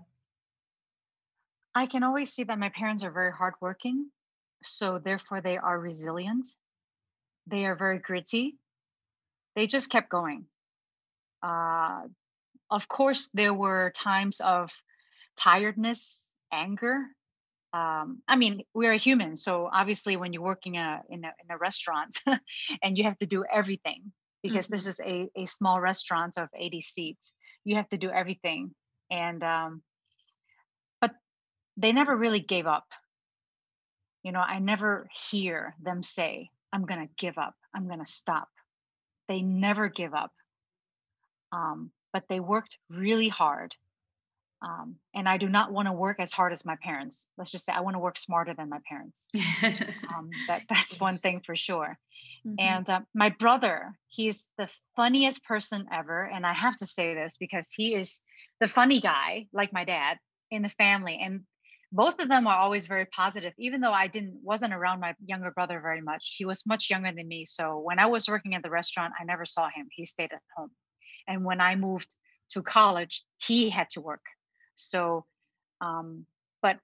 I 1.74 1.86
can 1.86 2.02
always 2.02 2.32
see 2.32 2.44
that 2.44 2.58
my 2.58 2.70
parents 2.70 3.04
are 3.04 3.10
very 3.10 3.32
hardworking. 3.32 4.10
So, 4.62 4.98
therefore, 4.98 5.40
they 5.40 5.56
are 5.56 5.78
resilient. 5.78 6.48
They 7.46 7.64
are 7.66 7.76
very 7.76 8.00
gritty. 8.00 8.56
They 9.54 9.68
just 9.68 9.88
kept 9.88 10.08
going. 10.08 10.46
Uh, 11.42 12.02
of 12.70 12.88
course, 12.88 13.30
there 13.32 13.54
were 13.54 13.92
times 13.94 14.40
of 14.40 14.72
tiredness, 15.36 16.34
anger, 16.52 17.04
um, 17.72 18.22
I 18.26 18.36
mean, 18.36 18.62
we're 18.72 18.92
a 18.92 18.98
human, 18.98 19.36
so 19.36 19.68
obviously, 19.70 20.16
when 20.16 20.32
you're 20.32 20.42
working 20.42 20.76
in 20.76 20.82
a 20.82 21.00
in 21.10 21.24
a, 21.24 21.32
in 21.44 21.50
a 21.50 21.58
restaurant 21.58 22.16
and 22.82 22.96
you 22.96 23.04
have 23.04 23.18
to 23.18 23.26
do 23.26 23.44
everything 23.50 24.12
because 24.42 24.66
mm-hmm. 24.66 24.74
this 24.74 24.86
is 24.86 25.00
a 25.00 25.28
a 25.36 25.44
small 25.44 25.78
restaurant 25.78 26.38
of 26.38 26.48
80 26.56 26.80
seats, 26.80 27.34
you 27.64 27.76
have 27.76 27.88
to 27.90 27.98
do 27.98 28.10
everything, 28.10 28.74
and 29.10 29.42
um, 29.42 29.82
but 31.00 31.12
they 31.76 31.92
never 31.92 32.16
really 32.16 32.40
gave 32.40 32.66
up. 32.66 32.86
You 34.22 34.32
know, 34.32 34.40
I 34.40 34.60
never 34.60 35.06
hear 35.30 35.74
them 35.82 36.02
say, 36.02 36.48
"I'm 36.72 36.86
gonna 36.86 37.08
give 37.18 37.36
up. 37.36 37.54
I'm 37.74 37.86
gonna 37.86 38.06
stop." 38.06 38.48
They 39.28 39.42
never 39.42 39.90
give 39.90 40.14
up, 40.14 40.32
um, 41.52 41.90
but 42.14 42.24
they 42.30 42.40
worked 42.40 42.78
really 42.88 43.28
hard 43.28 43.74
um, 44.60 44.96
and 45.14 45.28
I 45.28 45.36
do 45.36 45.48
not 45.48 45.72
want 45.72 45.86
to 45.86 45.92
work 45.92 46.18
as 46.18 46.32
hard 46.32 46.52
as 46.52 46.64
my 46.64 46.76
parents. 46.82 47.26
Let's 47.36 47.50
just 47.50 47.64
say 47.64 47.72
I 47.72 47.80
want 47.80 47.94
to 47.94 48.00
work 48.00 48.16
smarter 48.16 48.54
than 48.54 48.68
my 48.68 48.80
parents. 48.88 49.28
um, 50.14 50.30
that 50.48 50.62
that's 50.68 50.92
yes. 50.92 51.00
one 51.00 51.16
thing 51.16 51.42
for 51.44 51.54
sure. 51.54 51.96
Mm-hmm. 52.46 52.54
And 52.58 52.90
uh, 52.90 53.00
my 53.14 53.30
brother, 53.30 53.92
he's 54.08 54.50
the 54.58 54.68
funniest 54.96 55.44
person 55.44 55.86
ever, 55.92 56.24
and 56.24 56.44
I 56.46 56.52
have 56.52 56.76
to 56.76 56.86
say 56.86 57.14
this 57.14 57.36
because 57.36 57.70
he 57.70 57.94
is 57.94 58.20
the 58.60 58.66
funny 58.66 59.00
guy, 59.00 59.46
like 59.52 59.72
my 59.72 59.84
dad, 59.84 60.18
in 60.50 60.62
the 60.62 60.68
family. 60.68 61.20
And 61.22 61.42
both 61.92 62.20
of 62.20 62.28
them 62.28 62.46
are 62.46 62.58
always 62.58 62.86
very 62.86 63.06
positive. 63.06 63.52
Even 63.58 63.80
though 63.80 63.92
I 63.92 64.08
didn't 64.08 64.40
wasn't 64.42 64.74
around 64.74 65.00
my 65.00 65.14
younger 65.24 65.52
brother 65.52 65.80
very 65.80 66.00
much, 66.00 66.34
he 66.36 66.44
was 66.44 66.66
much 66.66 66.90
younger 66.90 67.12
than 67.12 67.28
me. 67.28 67.44
So 67.44 67.78
when 67.78 67.98
I 67.98 68.06
was 68.06 68.28
working 68.28 68.54
at 68.54 68.62
the 68.62 68.70
restaurant, 68.70 69.14
I 69.18 69.24
never 69.24 69.44
saw 69.44 69.68
him. 69.68 69.86
He 69.90 70.04
stayed 70.04 70.32
at 70.32 70.42
home. 70.56 70.70
And 71.26 71.44
when 71.44 71.60
I 71.60 71.76
moved 71.76 72.14
to 72.50 72.62
college, 72.62 73.24
he 73.38 73.70
had 73.70 73.90
to 73.90 74.00
work 74.00 74.22
so, 74.78 75.24
um, 75.80 76.24
but 76.62 76.78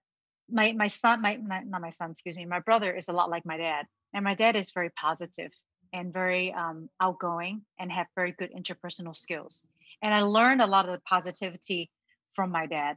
my 0.50 0.72
my 0.72 0.88
son, 0.88 1.22
my 1.22 1.36
not 1.36 1.80
my 1.80 1.90
son, 1.90 2.10
excuse 2.10 2.36
me, 2.36 2.44
my 2.44 2.60
brother 2.60 2.94
is 2.94 3.08
a 3.08 3.12
lot 3.12 3.30
like 3.30 3.46
my 3.46 3.56
dad, 3.56 3.86
and 4.12 4.24
my 4.24 4.34
dad 4.34 4.56
is 4.56 4.72
very 4.72 4.90
positive 4.90 5.52
and 5.92 6.12
very 6.12 6.52
um, 6.52 6.88
outgoing 7.00 7.62
and 7.78 7.90
have 7.90 8.06
very 8.16 8.32
good 8.32 8.50
interpersonal 8.52 9.16
skills. 9.16 9.64
And 10.02 10.12
I 10.12 10.22
learned 10.22 10.60
a 10.60 10.66
lot 10.66 10.86
of 10.86 10.92
the 10.92 11.00
positivity 11.00 11.90
from 12.32 12.50
my 12.50 12.66
dad, 12.66 12.96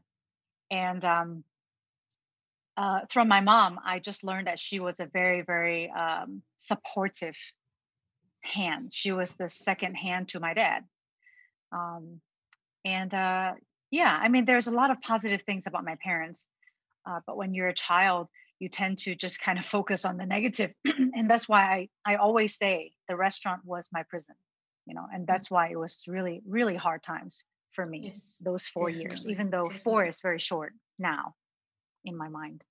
and 0.71 1.05
um, 1.05 1.43
uh, 2.75 3.01
from 3.09 3.27
my 3.27 3.41
mom, 3.41 3.79
I 3.85 3.99
just 3.99 4.23
learned 4.23 4.47
that 4.47 4.59
she 4.59 4.79
was 4.79 4.99
a 4.99 5.05
very 5.05 5.41
very 5.41 5.91
um, 5.91 6.41
supportive 6.57 7.37
hand. 8.41 8.91
She 8.93 9.11
was 9.11 9.33
the 9.33 9.49
second 9.49 9.95
hand 9.95 10.29
to 10.29 10.39
my 10.39 10.53
dad. 10.53 10.83
Um, 11.71 12.21
and 12.85 13.13
uh, 13.13 13.53
yeah 13.91 14.17
i 14.21 14.27
mean 14.27 14.45
there's 14.45 14.67
a 14.67 14.71
lot 14.71 14.91
of 14.91 15.01
positive 15.01 15.41
things 15.41 15.67
about 15.67 15.85
my 15.85 15.95
parents 16.03 16.47
uh, 17.09 17.19
but 17.25 17.37
when 17.37 17.53
you're 17.53 17.67
a 17.67 17.73
child 17.73 18.27
you 18.59 18.69
tend 18.69 18.97
to 18.97 19.15
just 19.15 19.39
kind 19.39 19.59
of 19.59 19.65
focus 19.65 20.05
on 20.05 20.17
the 20.17 20.25
negative 20.25 20.71
and 20.85 21.29
that's 21.29 21.47
why 21.47 21.89
I, 22.05 22.13
I 22.13 22.15
always 22.15 22.57
say 22.57 22.91
the 23.07 23.15
restaurant 23.15 23.61
was 23.65 23.89
my 23.91 24.03
prison 24.03 24.35
you 24.85 24.93
know 24.93 25.05
and 25.11 25.23
mm. 25.23 25.27
that's 25.27 25.51
why 25.51 25.69
it 25.69 25.77
was 25.77 26.03
really 26.07 26.41
really 26.47 26.75
hard 26.75 27.03
times 27.03 27.43
for 27.73 27.85
me 27.85 28.07
yes, 28.07 28.37
those 28.41 28.67
four 28.67 28.89
years 28.89 29.27
even 29.27 29.49
though 29.49 29.63
definitely. 29.63 29.83
four 29.83 30.05
is 30.05 30.21
very 30.21 30.39
short 30.39 30.73
now 30.97 31.35
in 32.05 32.17
my 32.17 32.29
mind 32.29 32.63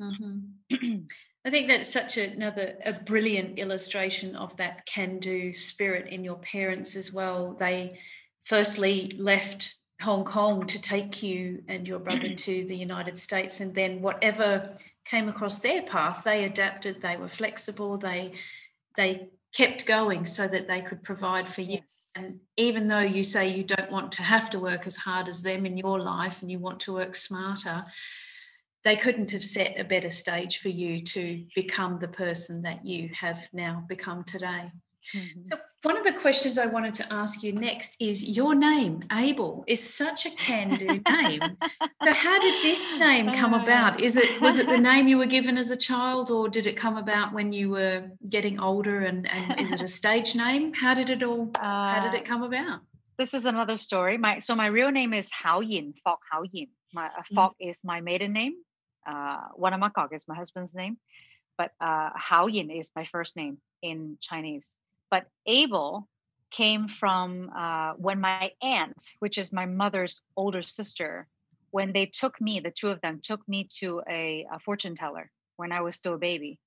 mm-hmm. 0.00 0.96
i 1.44 1.50
think 1.50 1.68
that's 1.68 1.90
such 1.90 2.18
another 2.18 2.74
a 2.84 2.92
brilliant 2.92 3.58
illustration 3.58 4.36
of 4.36 4.56
that 4.58 4.84
can 4.86 5.18
do 5.18 5.52
spirit 5.52 6.06
in 6.08 6.24
your 6.24 6.38
parents 6.38 6.96
as 6.96 7.12
well 7.12 7.54
they 7.58 7.98
firstly 8.44 9.12
left 9.16 9.76
Hong 10.02 10.24
Kong 10.24 10.66
to 10.66 10.80
take 10.80 11.22
you 11.22 11.62
and 11.68 11.86
your 11.86 11.98
brother 11.98 12.28
to 12.34 12.64
the 12.64 12.76
United 12.76 13.18
States, 13.18 13.60
and 13.60 13.74
then 13.74 14.02
whatever 14.02 14.74
came 15.04 15.28
across 15.28 15.58
their 15.58 15.82
path, 15.82 16.22
they 16.24 16.44
adapted. 16.44 17.02
They 17.02 17.16
were 17.16 17.28
flexible. 17.28 17.98
They 17.98 18.32
they 18.96 19.28
kept 19.54 19.86
going 19.86 20.26
so 20.26 20.46
that 20.46 20.68
they 20.68 20.80
could 20.80 21.02
provide 21.02 21.48
for 21.48 21.62
you. 21.62 21.80
Yes. 21.80 22.12
And 22.16 22.40
even 22.56 22.88
though 22.88 23.00
you 23.00 23.22
say 23.22 23.48
you 23.48 23.64
don't 23.64 23.90
want 23.90 24.12
to 24.12 24.22
have 24.22 24.50
to 24.50 24.58
work 24.58 24.86
as 24.86 24.96
hard 24.96 25.28
as 25.28 25.42
them 25.42 25.66
in 25.66 25.76
your 25.76 26.00
life, 26.00 26.42
and 26.42 26.50
you 26.50 26.58
want 26.58 26.80
to 26.80 26.94
work 26.94 27.14
smarter, 27.14 27.84
they 28.82 28.96
couldn't 28.96 29.30
have 29.30 29.44
set 29.44 29.78
a 29.78 29.84
better 29.84 30.10
stage 30.10 30.58
for 30.58 30.70
you 30.70 31.02
to 31.02 31.44
become 31.54 31.98
the 31.98 32.08
person 32.08 32.62
that 32.62 32.84
you 32.86 33.10
have 33.12 33.48
now 33.52 33.84
become 33.88 34.24
today. 34.24 34.72
Mm-hmm. 35.14 35.44
So, 35.44 35.56
one 35.82 35.96
of 35.96 36.04
the 36.04 36.12
questions 36.12 36.58
I 36.58 36.66
wanted 36.66 36.92
to 36.94 37.12
ask 37.12 37.42
you 37.42 37.52
next 37.52 37.96
is 37.98 38.36
your 38.36 38.54
name, 38.54 39.04
Able, 39.10 39.64
is 39.66 39.82
such 39.82 40.26
a 40.26 40.30
can-do 40.30 40.86
name. 41.08 41.40
so, 42.04 42.12
how 42.12 42.38
did 42.38 42.62
this 42.62 42.92
name 42.98 43.32
come 43.32 43.54
about? 43.54 43.98
Is 43.98 44.16
it 44.16 44.40
was 44.42 44.58
it 44.58 44.66
the 44.66 44.78
name 44.90 45.08
you 45.08 45.16
were 45.16 45.26
given 45.26 45.56
as 45.56 45.70
a 45.70 45.76
child, 45.76 46.30
or 46.30 46.48
did 46.48 46.66
it 46.66 46.76
come 46.76 46.98
about 46.98 47.32
when 47.32 47.52
you 47.52 47.70
were 47.70 48.10
getting 48.28 48.60
older? 48.60 49.00
And, 49.00 49.28
and 49.30 49.58
is 49.58 49.72
it 49.72 49.80
a 49.80 49.88
stage 50.00 50.34
name? 50.34 50.74
How 50.74 50.92
did 50.92 51.08
it 51.08 51.22
all? 51.22 51.50
Uh, 51.58 51.94
how 51.94 52.02
did 52.04 52.14
it 52.14 52.22
uh, 52.22 52.24
come 52.24 52.42
about? 52.42 52.80
This 53.18 53.32
is 53.32 53.46
another 53.46 53.78
story. 53.78 54.18
My 54.18 54.38
so 54.38 54.54
my 54.54 54.66
real 54.66 54.90
name 54.90 55.14
is 55.14 55.30
Hao 55.30 55.60
Yin, 55.60 55.94
Fok 56.06 56.18
Hao 56.30 56.42
Yin. 56.52 56.68
My 56.92 57.06
uh, 57.06 57.22
mm. 57.22 57.36
Fok 57.36 57.50
mm. 57.52 57.70
is 57.70 57.80
my 57.84 58.02
maiden 58.02 58.34
name. 58.34 58.54
Uh, 59.06 59.48
Wanamakok 59.58 60.12
is 60.12 60.28
my 60.28 60.34
husband's 60.34 60.74
name, 60.74 60.98
but 61.56 61.70
uh, 61.80 62.10
Hao 62.14 62.48
Yin 62.48 62.70
is 62.70 62.90
my 62.94 63.06
first 63.06 63.34
name 63.34 63.56
in 63.82 64.18
Chinese. 64.20 64.76
But 65.10 65.26
Abel 65.46 66.08
came 66.50 66.88
from 66.88 67.50
uh, 67.56 67.92
when 67.94 68.20
my 68.20 68.52
aunt, 68.62 69.02
which 69.20 69.38
is 69.38 69.52
my 69.52 69.66
mother's 69.66 70.20
older 70.36 70.62
sister, 70.62 71.26
when 71.70 71.92
they 71.92 72.06
took 72.06 72.40
me, 72.40 72.60
the 72.60 72.70
two 72.70 72.88
of 72.88 73.00
them 73.00 73.20
took 73.22 73.46
me 73.48 73.68
to 73.78 74.02
a, 74.08 74.46
a 74.52 74.58
fortune 74.60 74.96
teller 74.96 75.30
when 75.56 75.72
I 75.72 75.82
was 75.82 75.96
still 75.96 76.14
a 76.14 76.18
baby. 76.18 76.58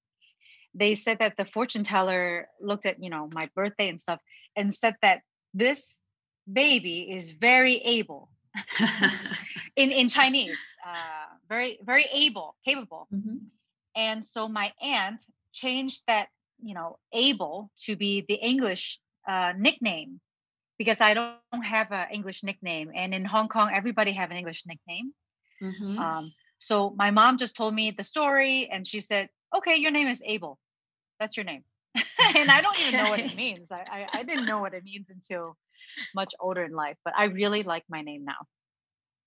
They 0.74 0.96
said 0.96 1.20
that 1.20 1.38
the 1.38 1.46
fortune 1.46 1.84
teller 1.84 2.48
looked 2.62 2.86
at, 2.86 3.04
you 3.04 3.10
know, 3.10 3.30
my 3.32 3.50
birthday 3.56 3.90
and 3.90 4.00
stuff 4.00 4.20
and 4.56 4.74
said 4.74 4.96
that 5.02 5.22
this 5.54 6.00
baby 6.52 7.12
is 7.14 7.32
very 7.32 7.76
able 7.78 8.30
in, 9.76 9.92
in 9.92 10.10
Chinese, 10.10 10.58
uh, 10.86 11.36
very, 11.50 11.80
very 11.84 12.08
able, 12.12 12.56
capable. 12.66 13.08
Mm-hmm. 13.14 13.38
And 13.96 14.26
so 14.26 14.48
my 14.48 14.72
aunt 14.82 15.24
changed 15.52 16.04
that 16.08 16.30
you 16.64 16.74
know 16.74 16.98
able 17.14 17.70
to 17.78 17.96
be 17.96 18.26
the 18.28 18.36
english 18.36 19.00
uh, 19.28 19.54
nickname 19.58 20.20
because 20.78 21.02
i 21.02 21.14
don't 21.14 21.64
have 21.64 21.92
an 21.92 22.08
english 22.12 22.44
nickname 22.44 22.92
and 22.96 23.14
in 23.14 23.26
hong 23.26 23.48
kong 23.48 23.72
everybody 23.74 24.12
have 24.14 24.32
an 24.32 24.38
english 24.38 24.64
nickname. 24.66 25.14
Mm-hmm. 25.62 26.00
um, 26.00 26.32
so 26.58 26.94
my 26.98 27.12
mom 27.12 27.38
just 27.38 27.56
told 27.56 27.74
me 27.74 27.92
the 27.92 28.04
story 28.04 28.70
and 28.72 28.86
she 28.88 29.00
said 29.00 29.30
okay 29.56 29.76
your 29.78 29.92
name 29.92 30.08
is 30.08 30.22
able. 30.26 30.58
That's 31.20 31.38
your 31.38 31.46
name. 31.46 31.64
And 32.36 32.50
i 32.50 32.62
don't 32.62 32.80
even 32.80 33.00
know 33.00 33.10
what 33.10 33.20
it 33.20 33.36
means. 33.36 33.68
I, 33.72 33.84
I, 33.98 34.20
I 34.20 34.24
didn't 34.24 34.46
know 34.46 34.60
what 34.60 34.74
it 34.74 34.84
means 34.84 35.08
until 35.10 35.56
much 36.16 36.34
older 36.40 36.64
in 36.64 36.72
life 36.72 36.98
but 37.06 37.14
i 37.18 37.26
really 37.26 37.64
like 37.64 37.84
my 37.90 38.02
name 38.02 38.24
now 38.26 38.42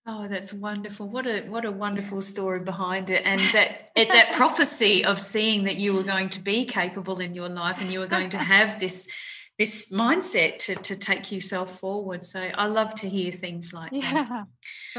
Oh, 0.08 0.28
that's 0.28 0.52
wonderful! 0.52 1.08
What 1.08 1.26
a 1.26 1.42
what 1.48 1.64
a 1.64 1.72
wonderful 1.72 2.20
story 2.20 2.60
behind 2.60 3.10
it, 3.10 3.22
and 3.24 3.40
that 3.52 3.90
it, 3.96 4.08
that 4.08 4.32
prophecy 4.32 5.04
of 5.04 5.18
seeing 5.18 5.64
that 5.64 5.76
you 5.76 5.94
were 5.94 6.04
going 6.04 6.28
to 6.30 6.40
be 6.40 6.64
capable 6.64 7.20
in 7.20 7.34
your 7.34 7.48
life, 7.48 7.80
and 7.80 7.92
you 7.92 7.98
were 7.98 8.06
going 8.06 8.30
to 8.30 8.38
have 8.54 8.78
this 8.78 9.08
this 9.58 9.90
mindset 9.90 10.58
to, 10.58 10.74
to 10.74 10.94
take 10.94 11.32
yourself 11.32 11.78
forward. 11.78 12.22
So 12.22 12.50
I 12.58 12.66
love 12.66 12.94
to 12.96 13.08
hear 13.08 13.32
things 13.32 13.72
like 13.72 13.90
yeah, 13.90 14.12
that. 14.12 14.46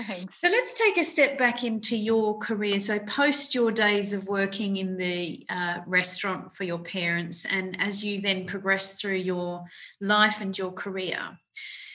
Thanks. 0.03 0.41
So 0.41 0.49
let's 0.49 0.73
take 0.73 0.97
a 0.97 1.03
step 1.03 1.37
back 1.37 1.63
into 1.63 1.95
your 1.95 2.39
career. 2.39 2.79
So 2.79 2.97
post 2.99 3.53
your 3.53 3.71
days 3.71 4.13
of 4.13 4.27
working 4.27 4.77
in 4.77 4.97
the 4.97 5.45
uh, 5.47 5.79
restaurant 5.85 6.53
for 6.53 6.63
your 6.63 6.79
parents, 6.79 7.45
and 7.45 7.79
as 7.79 8.03
you 8.03 8.19
then 8.19 8.45
progress 8.45 8.99
through 8.99 9.17
your 9.17 9.63
life 10.01 10.41
and 10.41 10.57
your 10.57 10.71
career, 10.71 11.37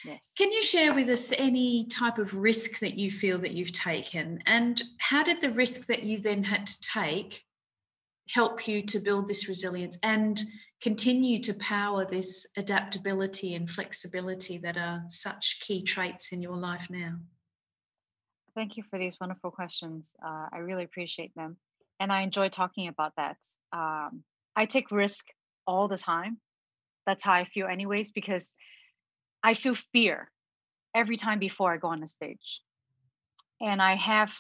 Yes. 0.05 0.33
Can 0.37 0.51
you 0.51 0.63
share 0.63 0.95
with 0.95 1.09
us 1.09 1.33
any 1.37 1.87
type 1.87 2.19
of 2.19 2.35
risk 2.35 2.81
that 2.81 2.99
you 2.99 3.11
feel 3.11 3.39
that 3.39 3.53
you've 3.53 3.73
taken? 3.73 4.43
And 4.47 4.83
how 4.99 5.23
did 5.23 5.41
the 5.41 5.51
risk 5.51 5.87
that 5.87 6.03
you 6.03 6.19
then 6.19 6.45
had 6.45 6.67
to 6.67 6.81
take 6.81 7.45
help 8.29 8.67
you 8.67 8.83
to 8.83 8.99
build 8.99 9.29
this 9.29 9.49
resilience 9.49 9.99
and 10.03 10.43
continue 10.81 11.41
to 11.41 11.55
power 11.55 12.05
this 12.05 12.47
adaptability 12.57 13.55
and 13.55 13.69
flexibility 13.69 14.59
that 14.59 14.77
are 14.77 15.05
such 15.09 15.61
key 15.61 15.83
traits 15.83 16.33
in 16.33 16.43
your 16.43 16.57
life 16.57 16.89
now? 16.91 17.17
Thank 18.55 18.77
you 18.77 18.83
for 18.91 18.99
these 18.99 19.17
wonderful 19.21 19.51
questions. 19.51 20.13
Uh, 20.25 20.47
I 20.53 20.59
really 20.59 20.85
appreciate 20.85 21.35
them. 21.35 21.57
And 22.01 22.13
I 22.13 22.23
enjoy 22.23 22.49
talking 22.49 22.89
about 22.89 23.13
that. 23.17 23.37
Um, 23.73 24.25
I 24.57 24.67
take 24.67 24.91
risk 24.91 25.27
all 25.67 25.89
the 25.89 25.97
time. 25.97 26.39
That's 27.07 27.25
how 27.25 27.33
I 27.33 27.45
feel, 27.45 27.67
anyways, 27.67 28.11
because 28.11 28.55
I 29.43 29.55
feel 29.55 29.75
fear 29.75 30.31
every 30.95 31.17
time 31.17 31.39
before 31.39 31.73
I 31.73 31.79
go 31.79 31.89
on 31.89 32.01
the 32.01 32.07
stage. 32.07 32.63
And 33.61 33.81
I 33.81 33.97
have 33.97 34.37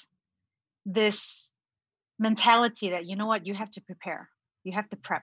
this 0.85 1.51
mentality 2.19 2.91
that, 2.91 3.07
you 3.07 3.17
know 3.17 3.27
what, 3.27 3.47
you 3.47 3.55
have 3.55 3.71
to 3.73 3.81
prepare, 3.81 4.29
you 4.65 4.73
have 4.73 4.89
to 4.91 4.97
prep. 4.97 5.23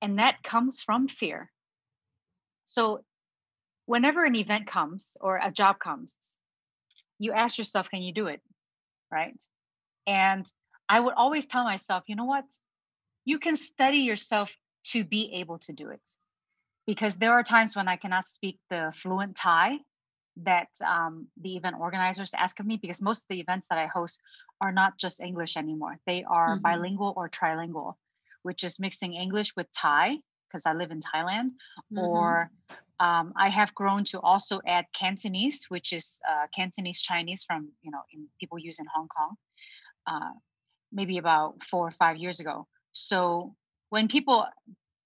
And 0.00 0.18
that 0.18 0.42
comes 0.42 0.82
from 0.82 1.08
fear. 1.08 1.50
So, 2.64 3.04
whenever 3.86 4.24
an 4.24 4.34
event 4.34 4.66
comes 4.66 5.16
or 5.20 5.38
a 5.42 5.52
job 5.52 5.78
comes, 5.78 6.14
you 7.18 7.32
ask 7.32 7.58
yourself, 7.58 7.90
can 7.90 8.02
you 8.02 8.12
do 8.12 8.26
it? 8.26 8.40
Right. 9.10 9.40
And 10.06 10.50
I 10.88 10.98
would 10.98 11.14
always 11.14 11.46
tell 11.46 11.64
myself, 11.64 12.04
you 12.06 12.16
know 12.16 12.24
what? 12.24 12.44
You 13.24 13.38
can 13.38 13.56
study 13.56 13.98
yourself 13.98 14.56
to 14.84 15.04
be 15.04 15.34
able 15.34 15.58
to 15.60 15.72
do 15.72 15.90
it. 15.90 16.02
Because 16.86 17.16
there 17.16 17.32
are 17.32 17.42
times 17.42 17.76
when 17.76 17.88
I 17.88 17.96
cannot 17.96 18.24
speak 18.24 18.58
the 18.68 18.92
fluent 18.94 19.36
Thai 19.36 19.78
that 20.38 20.68
um, 20.84 21.28
the 21.40 21.56
event 21.56 21.76
organizers 21.78 22.34
ask 22.34 22.58
of 22.58 22.66
me, 22.66 22.78
because 22.80 23.00
most 23.00 23.24
of 23.24 23.28
the 23.28 23.40
events 23.40 23.66
that 23.68 23.78
I 23.78 23.86
host 23.86 24.20
are 24.60 24.72
not 24.72 24.98
just 24.98 25.20
English 25.20 25.56
anymore. 25.56 25.98
They 26.06 26.24
are 26.24 26.54
mm-hmm. 26.54 26.62
bilingual 26.62 27.12
or 27.16 27.28
trilingual, 27.28 27.94
which 28.42 28.64
is 28.64 28.80
mixing 28.80 29.12
English 29.12 29.54
with 29.56 29.66
Thai, 29.72 30.16
because 30.48 30.66
I 30.66 30.72
live 30.72 30.90
in 30.90 31.00
Thailand, 31.00 31.50
mm-hmm. 31.50 31.98
or 31.98 32.50
um, 33.00 33.32
I 33.36 33.48
have 33.48 33.74
grown 33.74 34.04
to 34.04 34.20
also 34.20 34.60
add 34.66 34.86
Cantonese, 34.92 35.66
which 35.68 35.92
is 35.92 36.20
uh, 36.28 36.46
Cantonese 36.54 37.00
Chinese 37.02 37.44
from 37.44 37.70
you 37.82 37.90
know 37.90 38.02
in, 38.12 38.28
people 38.40 38.58
use 38.58 38.78
in 38.78 38.86
Hong 38.94 39.08
Kong, 39.08 39.36
uh, 40.06 40.32
maybe 40.92 41.18
about 41.18 41.62
four 41.62 41.86
or 41.86 41.90
five 41.90 42.16
years 42.16 42.40
ago. 42.40 42.66
So 42.92 43.54
when 43.90 44.08
people 44.08 44.46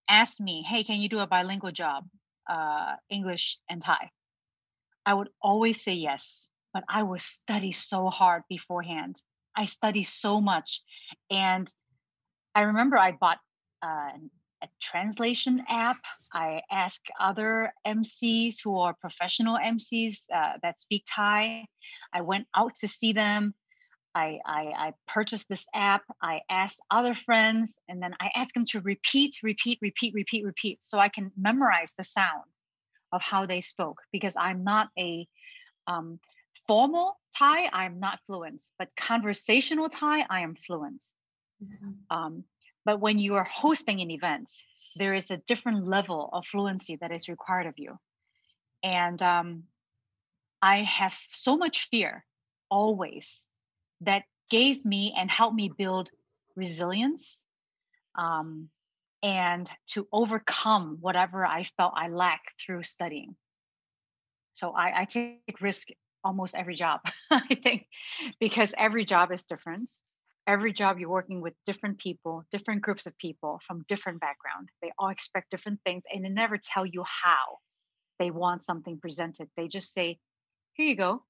ask 0.09 0.41
me, 0.41 0.63
"Hey, 0.63 0.85
can 0.85 1.01
you 1.01 1.09
do 1.09 1.21
a 1.21 1.27
bilingual 1.27 1.73
job, 1.73 2.09
uh, 2.49 2.97
English 3.09 3.59
and 3.69 3.83
Thai?" 3.83 4.11
I 5.05 5.15
would 5.15 5.31
always 5.41 5.83
say 5.83 5.95
yes, 5.95 6.51
but 6.73 6.85
I 6.89 7.03
would 7.03 7.21
study 7.21 7.73
so 7.73 8.11
hard 8.11 8.43
beforehand. 8.49 9.23
I 9.55 9.65
study 9.67 10.03
so 10.03 10.41
much, 10.41 10.83
and 11.31 11.73
I 12.55 12.63
remember 12.63 12.99
I 12.99 13.13
bought 13.13 13.39
uh, 13.83 14.13
a 14.63 14.69
translation 14.81 15.65
app. 15.69 15.99
I 16.33 16.63
ask 16.71 17.01
other 17.21 17.73
MCs 17.87 18.57
who 18.63 18.79
are 18.79 18.95
professional 18.95 19.57
MCs 19.57 20.25
uh, 20.35 20.55
that 20.63 20.81
speak 20.81 21.05
Thai. 21.09 21.67
I 22.13 22.21
went 22.23 22.47
out 22.57 22.75
to 22.77 22.89
see 22.89 23.13
them. 23.13 23.55
I, 24.16 24.40
I, 24.46 24.62
I 24.87 24.92
purchased 25.06 25.46
this 25.46 25.66
app. 25.75 26.02
I 26.23 26.40
asked 26.49 26.80
other 26.90 27.12
friends, 27.12 27.78
and 27.87 28.02
then 28.02 28.14
I 28.18 28.30
ask 28.35 28.54
them 28.54 28.64
to 28.70 28.80
repeat, 28.80 29.37
repeat, 29.42 29.78
repeat, 29.82 30.14
repeat, 30.14 30.42
repeat, 30.42 30.82
so 30.82 30.99
I 30.99 31.11
can 31.11 31.32
memorize 31.37 31.92
the 31.92 32.02
sound 32.02 32.49
of 33.12 33.20
how 33.20 33.44
they 33.44 33.61
spoke. 33.61 34.00
Because 34.12 34.35
I'm 34.35 34.64
not 34.64 34.88
a 34.99 35.28
um, 35.87 36.18
formal 36.66 37.20
Thai, 37.37 37.68
I'm 37.70 38.00
not 38.00 38.20
fluent, 38.26 38.62
but 38.78 38.96
conversational 38.96 39.90
Thai, 39.90 40.25
I 40.30 40.40
am 40.40 40.54
fluent. 40.54 41.04
Mm-hmm. 41.62 42.16
Um, 42.16 42.44
but 42.87 43.00
when 43.00 43.18
you 43.18 43.35
are 43.35 43.44
hosting 43.44 44.00
an 44.00 44.11
event, 44.11 44.50
there 44.99 45.14
is 45.14 45.30
a 45.30 45.37
different 45.37 45.87
level 45.87 46.30
of 46.32 46.46
fluency 46.46 46.96
that 46.96 47.12
is 47.12 47.28
required 47.28 47.66
of 47.66 47.75
you. 47.76 47.99
And 48.82 49.20
um, 49.20 49.64
I 50.62 50.85
have 50.85 51.14
so 51.28 51.58
much 51.58 51.88
fear 51.90 52.25
always 52.70 53.46
that 54.03 54.25
gave 54.50 54.85
me 54.85 55.15
and 55.17 55.31
helped 55.31 55.57
me 55.57 55.71
build 55.76 56.11
resilience 56.55 57.45
um, 58.17 58.69
and 59.23 59.71
to 59.88 60.07
overcome 60.12 60.99
whatever 61.00 61.45
I 61.45 61.65
felt 61.76 61.95
I 61.97 62.09
lacked 62.09 62.62
through 62.65 62.83
studying. 62.83 63.37
So 64.53 64.73
I, 64.73 65.03
I 65.03 65.05
take 65.05 65.61
risk 65.61 65.88
almost 66.25 66.57
every 66.57 66.75
job, 66.75 67.00
I 67.31 67.55
think, 67.62 67.87
because 68.41 68.75
every 68.76 69.05
job 69.05 69.33
is 69.33 69.45
different. 69.45 69.91
Every 70.47 70.73
job 70.73 70.99
you're 70.99 71.11
working 71.11 71.41
with 71.41 71.55
different 71.67 71.99
people 71.99 72.45
different 72.53 72.83
groups 72.83 73.07
of 73.07 73.19
people 73.19 73.61
from 73.67 73.85
different 73.88 74.21
background. 74.21 74.69
They 74.81 74.93
all 74.99 75.09
expect 75.09 75.50
different 75.50 75.81
things 75.85 76.05
and 76.12 76.25
they 76.25 76.29
never 76.29 76.57
tell 76.57 76.87
you 76.87 77.05
how 77.05 77.59
they 78.19 78.31
want 78.31 78.65
something 78.65 78.99
presented. 78.99 79.49
They 79.57 79.67
just 79.67 79.93
say 79.93 80.19
here 80.75 80.87
you 80.87 80.95
go. 80.95 81.25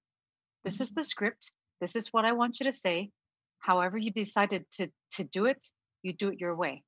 This 0.65 0.81
is 0.81 0.91
mm-hmm. 0.91 1.01
the 1.01 1.05
script 1.05 1.53
this 1.81 1.97
is 1.97 2.13
what 2.13 2.25
i 2.25 2.33
want 2.33 2.61
you 2.61 2.65
to 2.67 2.73
say 2.73 3.11
however 3.59 3.99
you 3.99 4.11
decided 4.11 4.65
to 4.73 4.89
to 5.11 5.25
do 5.25 5.47
it 5.47 5.65
you 6.03 6.13
do 6.13 6.29
it 6.29 6.41
your 6.41 6.55
way 6.55 6.83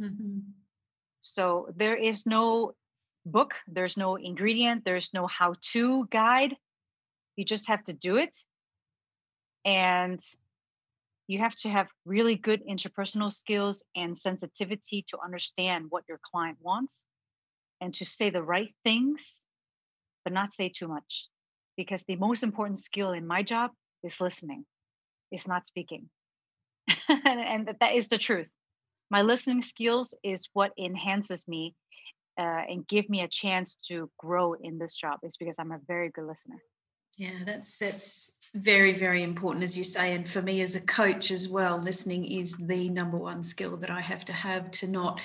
mm-hmm. 0.00 0.38
so 1.20 1.68
there 1.76 1.96
is 1.96 2.26
no 2.26 2.72
book 3.26 3.54
there's 3.68 3.96
no 3.96 4.16
ingredient 4.16 4.84
there's 4.84 5.10
no 5.12 5.26
how 5.26 5.54
to 5.60 6.06
guide 6.10 6.56
you 7.36 7.44
just 7.44 7.68
have 7.68 7.82
to 7.84 7.92
do 7.92 8.16
it 8.16 8.34
and 9.64 10.20
you 11.30 11.38
have 11.38 11.54
to 11.54 11.68
have 11.68 11.88
really 12.04 12.34
good 12.34 12.60
interpersonal 12.66 13.32
skills 13.32 13.84
and 13.94 14.18
sensitivity 14.18 15.04
to 15.08 15.18
understand 15.24 15.86
what 15.88 16.02
your 16.08 16.18
client 16.30 16.58
wants 16.60 17.04
and 17.80 17.94
to 17.94 18.04
say 18.04 18.30
the 18.30 18.42
right 18.42 18.74
things, 18.82 19.44
but 20.24 20.32
not 20.32 20.52
say 20.52 20.68
too 20.70 20.88
much. 20.88 21.28
Because 21.76 22.02
the 22.02 22.16
most 22.16 22.42
important 22.42 22.78
skill 22.78 23.12
in 23.12 23.28
my 23.28 23.44
job 23.44 23.70
is 24.02 24.20
listening, 24.20 24.64
is 25.32 25.46
not 25.46 25.66
speaking. 25.66 26.08
and, 27.08 27.66
that, 27.66 27.80
that 27.80 27.94
is 27.94 28.08
the 28.08 28.18
truth. 28.18 28.48
My 29.10 29.22
listening 29.22 29.62
skills 29.62 30.14
is 30.22 30.48
what 30.52 30.72
enhances 30.78 31.46
me 31.48 31.74
uh, 32.38 32.62
and 32.68 32.86
give 32.86 33.08
me 33.08 33.22
a 33.22 33.28
chance 33.28 33.76
to 33.88 34.10
grow 34.18 34.54
in 34.54 34.78
this 34.78 34.94
job 34.94 35.18
is 35.22 35.36
because 35.36 35.56
I'm 35.58 35.72
a 35.72 35.80
very 35.86 36.10
good 36.10 36.26
listener. 36.26 36.62
Yeah, 37.18 37.44
that's 37.44 37.78
that's 37.78 38.36
very 38.54 38.92
very 38.92 39.22
important 39.22 39.62
as 39.62 39.78
you 39.78 39.84
say 39.84 40.12
and 40.12 40.28
for 40.28 40.42
me 40.42 40.60
as 40.60 40.74
a 40.74 40.80
coach 40.80 41.30
as 41.30 41.48
well 41.48 41.78
listening 41.78 42.24
is 42.24 42.56
the 42.56 42.88
number 42.88 43.16
one 43.16 43.44
skill 43.44 43.76
that 43.76 43.90
i 43.90 44.00
have 44.00 44.24
to 44.24 44.32
have 44.32 44.68
to 44.72 44.88
not 44.88 45.20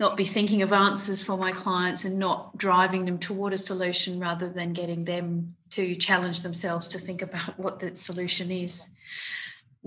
not 0.00 0.16
be 0.16 0.24
thinking 0.24 0.60
of 0.60 0.72
answers 0.72 1.22
for 1.22 1.36
my 1.36 1.52
clients 1.52 2.04
and 2.04 2.18
not 2.18 2.56
driving 2.58 3.04
them 3.04 3.16
toward 3.16 3.52
a 3.52 3.58
solution 3.58 4.18
rather 4.18 4.48
than 4.48 4.72
getting 4.72 5.04
them 5.04 5.54
to 5.74 5.94
challenge 5.96 6.42
themselves 6.42 6.88
to 6.88 6.98
think 6.98 7.22
about 7.22 7.58
what 7.58 7.80
that 7.80 7.96
solution 7.96 8.50
is 8.50 8.96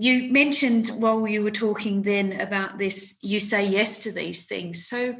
you 0.00 0.30
mentioned 0.32 0.88
while 0.88 1.26
you 1.26 1.42
were 1.42 1.50
talking 1.50 2.02
then 2.02 2.40
about 2.40 2.78
this 2.78 3.18
you 3.22 3.40
say 3.40 3.66
yes 3.66 3.98
to 4.00 4.12
these 4.12 4.46
things 4.46 4.86
so 4.86 5.16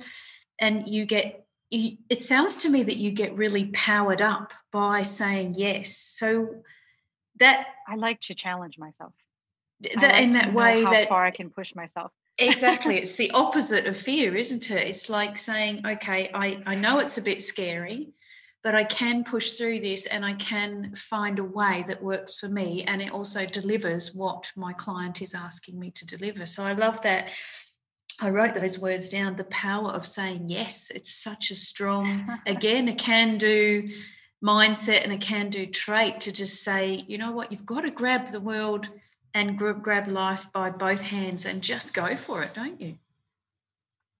and 0.61 0.89
you 0.89 1.05
get 1.05 1.45
it 1.71 2.23
sounds 2.23 2.57
to 2.57 2.71
me 2.71 2.83
that 2.83 2.97
you 2.97 3.11
get 3.11 3.37
really 3.37 3.67
powered 3.67 4.23
up 4.23 4.55
by 4.73 5.03
saying 5.03 5.55
yes 5.55 5.95
so 5.97 6.63
that 7.39 7.67
I 7.87 7.97
like 7.97 8.21
to 8.23 8.35
challenge 8.35 8.79
myself. 8.79 9.13
That 9.81 10.03
like 10.03 10.23
in 10.23 10.31
that 10.33 10.53
way 10.53 10.83
how 10.83 10.91
that 10.91 11.09
far 11.09 11.25
I 11.25 11.31
can 11.31 11.51
push 11.51 11.75
myself. 11.75 12.13
exactly. 12.39 12.99
It's 13.03 13.17
the 13.17 13.31
opposite 13.31 13.87
of 13.87 13.97
fear, 13.97 14.37
isn't 14.37 14.71
it? 14.71 14.89
It's 14.89 15.09
like 15.09 15.39
saying, 15.39 15.87
okay, 15.87 16.31
I, 16.35 16.63
I 16.67 16.75
know 16.75 16.99
it's 16.99 17.19
a 17.19 17.23
bit 17.23 17.43
scary, 17.43 18.09
but 18.65 18.75
I 18.75 18.85
can 18.85 19.25
push 19.25 19.53
through 19.53 19.81
this 19.81 20.07
and 20.07 20.25
I 20.25 20.35
can 20.35 20.95
find 20.97 21.39
a 21.39 21.45
way 21.45 21.85
that 21.87 22.03
works 22.03 22.39
for 22.39 22.49
me. 22.49 22.83
And 22.85 23.01
it 23.01 23.13
also 23.13 23.47
delivers 23.47 24.15
what 24.15 24.51
my 24.57 24.73
client 24.73 25.23
is 25.23 25.35
asking 25.35 25.79
me 25.79 25.91
to 25.93 26.05
deliver. 26.05 26.45
So 26.45 26.65
I 26.65 26.73
love 26.73 27.01
that. 27.03 27.31
I 28.21 28.31
wrote 28.31 28.55
those 28.55 28.79
words 28.79 29.09
down 29.09 29.37
the 29.37 29.45
power 29.45 29.91
of 29.91 30.05
saying 30.05 30.49
yes. 30.49 30.91
It's 30.93 31.15
such 31.15 31.53
a 31.53 31.55
strong, 31.55 32.39
again, 32.47 32.89
a 32.89 32.95
can 32.95 33.39
do 33.39 33.91
mindset 34.45 35.05
and 35.05 35.13
a 35.13 35.19
can 35.19 35.51
do 35.51 35.67
trait 35.67 36.21
to 36.23 36.33
just 36.33 36.63
say, 36.63 37.05
you 37.07 37.17
know 37.17 37.33
what, 37.33 37.53
you've 37.53 37.67
got 37.67 37.83
to 37.83 37.91
grab 37.91 38.29
the 38.29 38.41
world 38.41 38.89
and 39.35 39.57
grab 39.57 40.09
life 40.09 40.51
by 40.53 40.71
both 40.71 41.03
hands 41.03 41.47
and 41.47 41.63
just 41.63 41.95
go 41.95 42.17
for 42.17 42.43
it, 42.43 42.55
don't 42.55 42.81
you? 42.81 42.97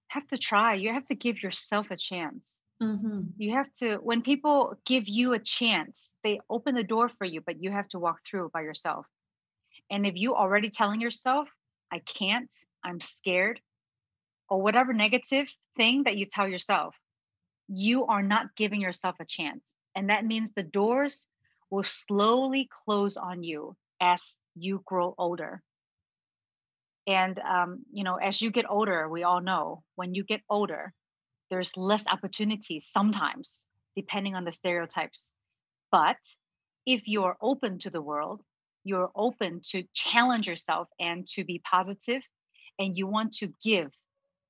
Have 0.09 0.27
to 0.27 0.37
try. 0.37 0.75
You 0.75 0.93
have 0.93 1.05
to 1.07 1.15
give 1.15 1.43
yourself 1.43 1.91
a 1.91 1.97
chance. 1.97 2.58
Mm-hmm. 2.81 3.21
You 3.37 3.55
have 3.55 3.71
to, 3.79 3.97
when 3.97 4.21
people 4.21 4.79
give 4.85 5.07
you 5.07 5.33
a 5.33 5.39
chance, 5.39 6.13
they 6.23 6.39
open 6.49 6.75
the 6.75 6.83
door 6.83 7.09
for 7.09 7.25
you, 7.25 7.41
but 7.41 7.61
you 7.61 7.71
have 7.71 7.87
to 7.89 7.99
walk 7.99 8.19
through 8.25 8.51
by 8.53 8.61
yourself. 8.61 9.05
And 9.91 10.05
if 10.05 10.15
you 10.15 10.35
already 10.35 10.69
telling 10.69 11.01
yourself, 11.01 11.49
I 11.91 11.99
can't, 11.99 12.53
I'm 12.83 13.01
scared, 13.01 13.59
or 14.49 14.61
whatever 14.61 14.93
negative 14.93 15.53
thing 15.75 16.03
that 16.03 16.15
you 16.15 16.25
tell 16.25 16.47
yourself, 16.47 16.95
you 17.67 18.05
are 18.05 18.23
not 18.23 18.55
giving 18.55 18.81
yourself 18.81 19.15
a 19.19 19.25
chance. 19.25 19.73
And 19.95 20.09
that 20.09 20.25
means 20.25 20.51
the 20.51 20.63
doors 20.63 21.27
will 21.69 21.83
slowly 21.83 22.69
close 22.85 23.17
on 23.17 23.43
you 23.43 23.75
as 23.99 24.39
you 24.55 24.81
grow 24.85 25.13
older. 25.17 25.61
And, 27.05 27.39
um, 27.39 27.83
you 27.91 28.03
know, 28.03 28.15
as 28.15 28.41
you 28.41 28.51
get 28.51 28.69
older, 28.69 29.09
we 29.09 29.23
all 29.23 29.41
know 29.41 29.83
when 29.95 30.13
you 30.13 30.23
get 30.23 30.41
older, 30.49 30.93
there's 31.49 31.75
less 31.77 32.03
opportunities 32.11 32.87
sometimes, 32.89 33.65
depending 33.95 34.35
on 34.35 34.45
the 34.45 34.51
stereotypes. 34.51 35.31
But 35.91 36.17
if 36.85 37.03
you're 37.05 37.37
open 37.41 37.79
to 37.79 37.89
the 37.89 38.01
world, 38.01 38.41
you're 38.83 39.11
open 39.15 39.61
to 39.71 39.83
challenge 39.93 40.47
yourself 40.47 40.87
and 40.99 41.27
to 41.27 41.43
be 41.43 41.61
positive, 41.69 42.21
and 42.77 42.97
you 42.97 43.07
want 43.07 43.33
to 43.33 43.53
give, 43.63 43.91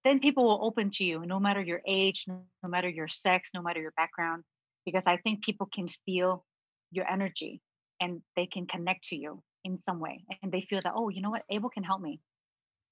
then 0.03 0.19
people 0.19 0.43
will 0.43 0.59
open 0.63 0.91
to 0.91 1.03
you 1.03 1.25
no 1.25 1.39
matter 1.39 1.61
your 1.61 1.81
age, 1.87 2.25
no 2.27 2.43
matter 2.63 2.87
your 2.87 3.07
sex, 3.07 3.51
no 3.53 3.61
matter 3.61 3.81
your 3.81 3.93
background 3.97 4.43
because 4.85 5.07
I 5.07 5.17
think 5.17 5.43
people 5.43 5.69
can 5.71 5.87
feel 6.05 6.45
your 6.91 7.09
energy 7.09 7.61
and 8.01 8.21
they 8.35 8.47
can 8.47 8.65
connect 8.65 9.09
to 9.09 9.15
you 9.15 9.43
in 9.63 9.79
some 9.83 9.99
way. 9.99 10.23
And 10.41 10.51
they 10.51 10.61
feel 10.61 10.79
that, 10.83 10.93
oh, 10.95 11.09
you 11.09 11.21
know 11.21 11.29
what, 11.29 11.43
Able 11.49 11.69
can 11.69 11.83
help 11.83 12.01
me. 12.01 12.19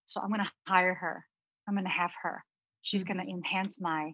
So 0.05 0.21
I'm 0.21 0.29
going 0.29 0.41
to 0.41 0.51
hire 0.67 0.93
her. 0.93 1.25
I'm 1.67 1.73
going 1.73 1.85
to 1.85 1.89
have 1.89 2.11
her. 2.21 2.43
She's 2.87 3.03
mm-hmm. 3.03 3.17
going 3.17 3.27
to 3.27 3.33
enhance 3.33 3.81
my 3.81 4.13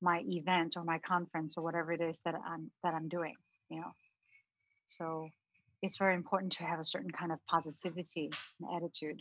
my 0.00 0.22
event 0.26 0.74
or 0.76 0.84
my 0.84 0.98
conference 0.98 1.54
or 1.56 1.64
whatever 1.64 1.92
it 1.92 2.00
is 2.00 2.18
that 2.24 2.34
I'm 2.34 2.70
that 2.82 2.94
I'm 2.94 3.08
doing, 3.08 3.34
you 3.68 3.80
know. 3.80 3.92
So 4.88 5.28
it's 5.82 5.98
very 5.98 6.14
important 6.14 6.52
to 6.54 6.64
have 6.64 6.80
a 6.80 6.84
certain 6.84 7.10
kind 7.10 7.30
of 7.30 7.38
positivity 7.46 8.30
and 8.60 8.76
attitude. 8.76 9.20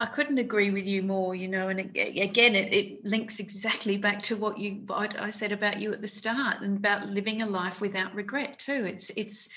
I 0.00 0.06
couldn't 0.06 0.38
agree 0.38 0.70
with 0.70 0.86
you 0.86 1.02
more, 1.02 1.34
you 1.34 1.48
know, 1.48 1.68
and 1.68 1.80
again, 1.80 2.54
it, 2.54 2.72
it 2.72 3.04
links 3.04 3.40
exactly 3.40 3.96
back 3.96 4.22
to 4.24 4.36
what 4.36 4.58
you 4.58 4.84
what 4.86 5.18
I 5.18 5.30
said 5.30 5.50
about 5.50 5.80
you 5.80 5.92
at 5.92 6.00
the 6.00 6.06
start 6.06 6.60
and 6.60 6.76
about 6.76 7.08
living 7.08 7.42
a 7.42 7.46
life 7.46 7.80
without 7.80 8.14
regret 8.14 8.60
too. 8.60 8.86
It's 8.86 9.10
it's 9.16 9.48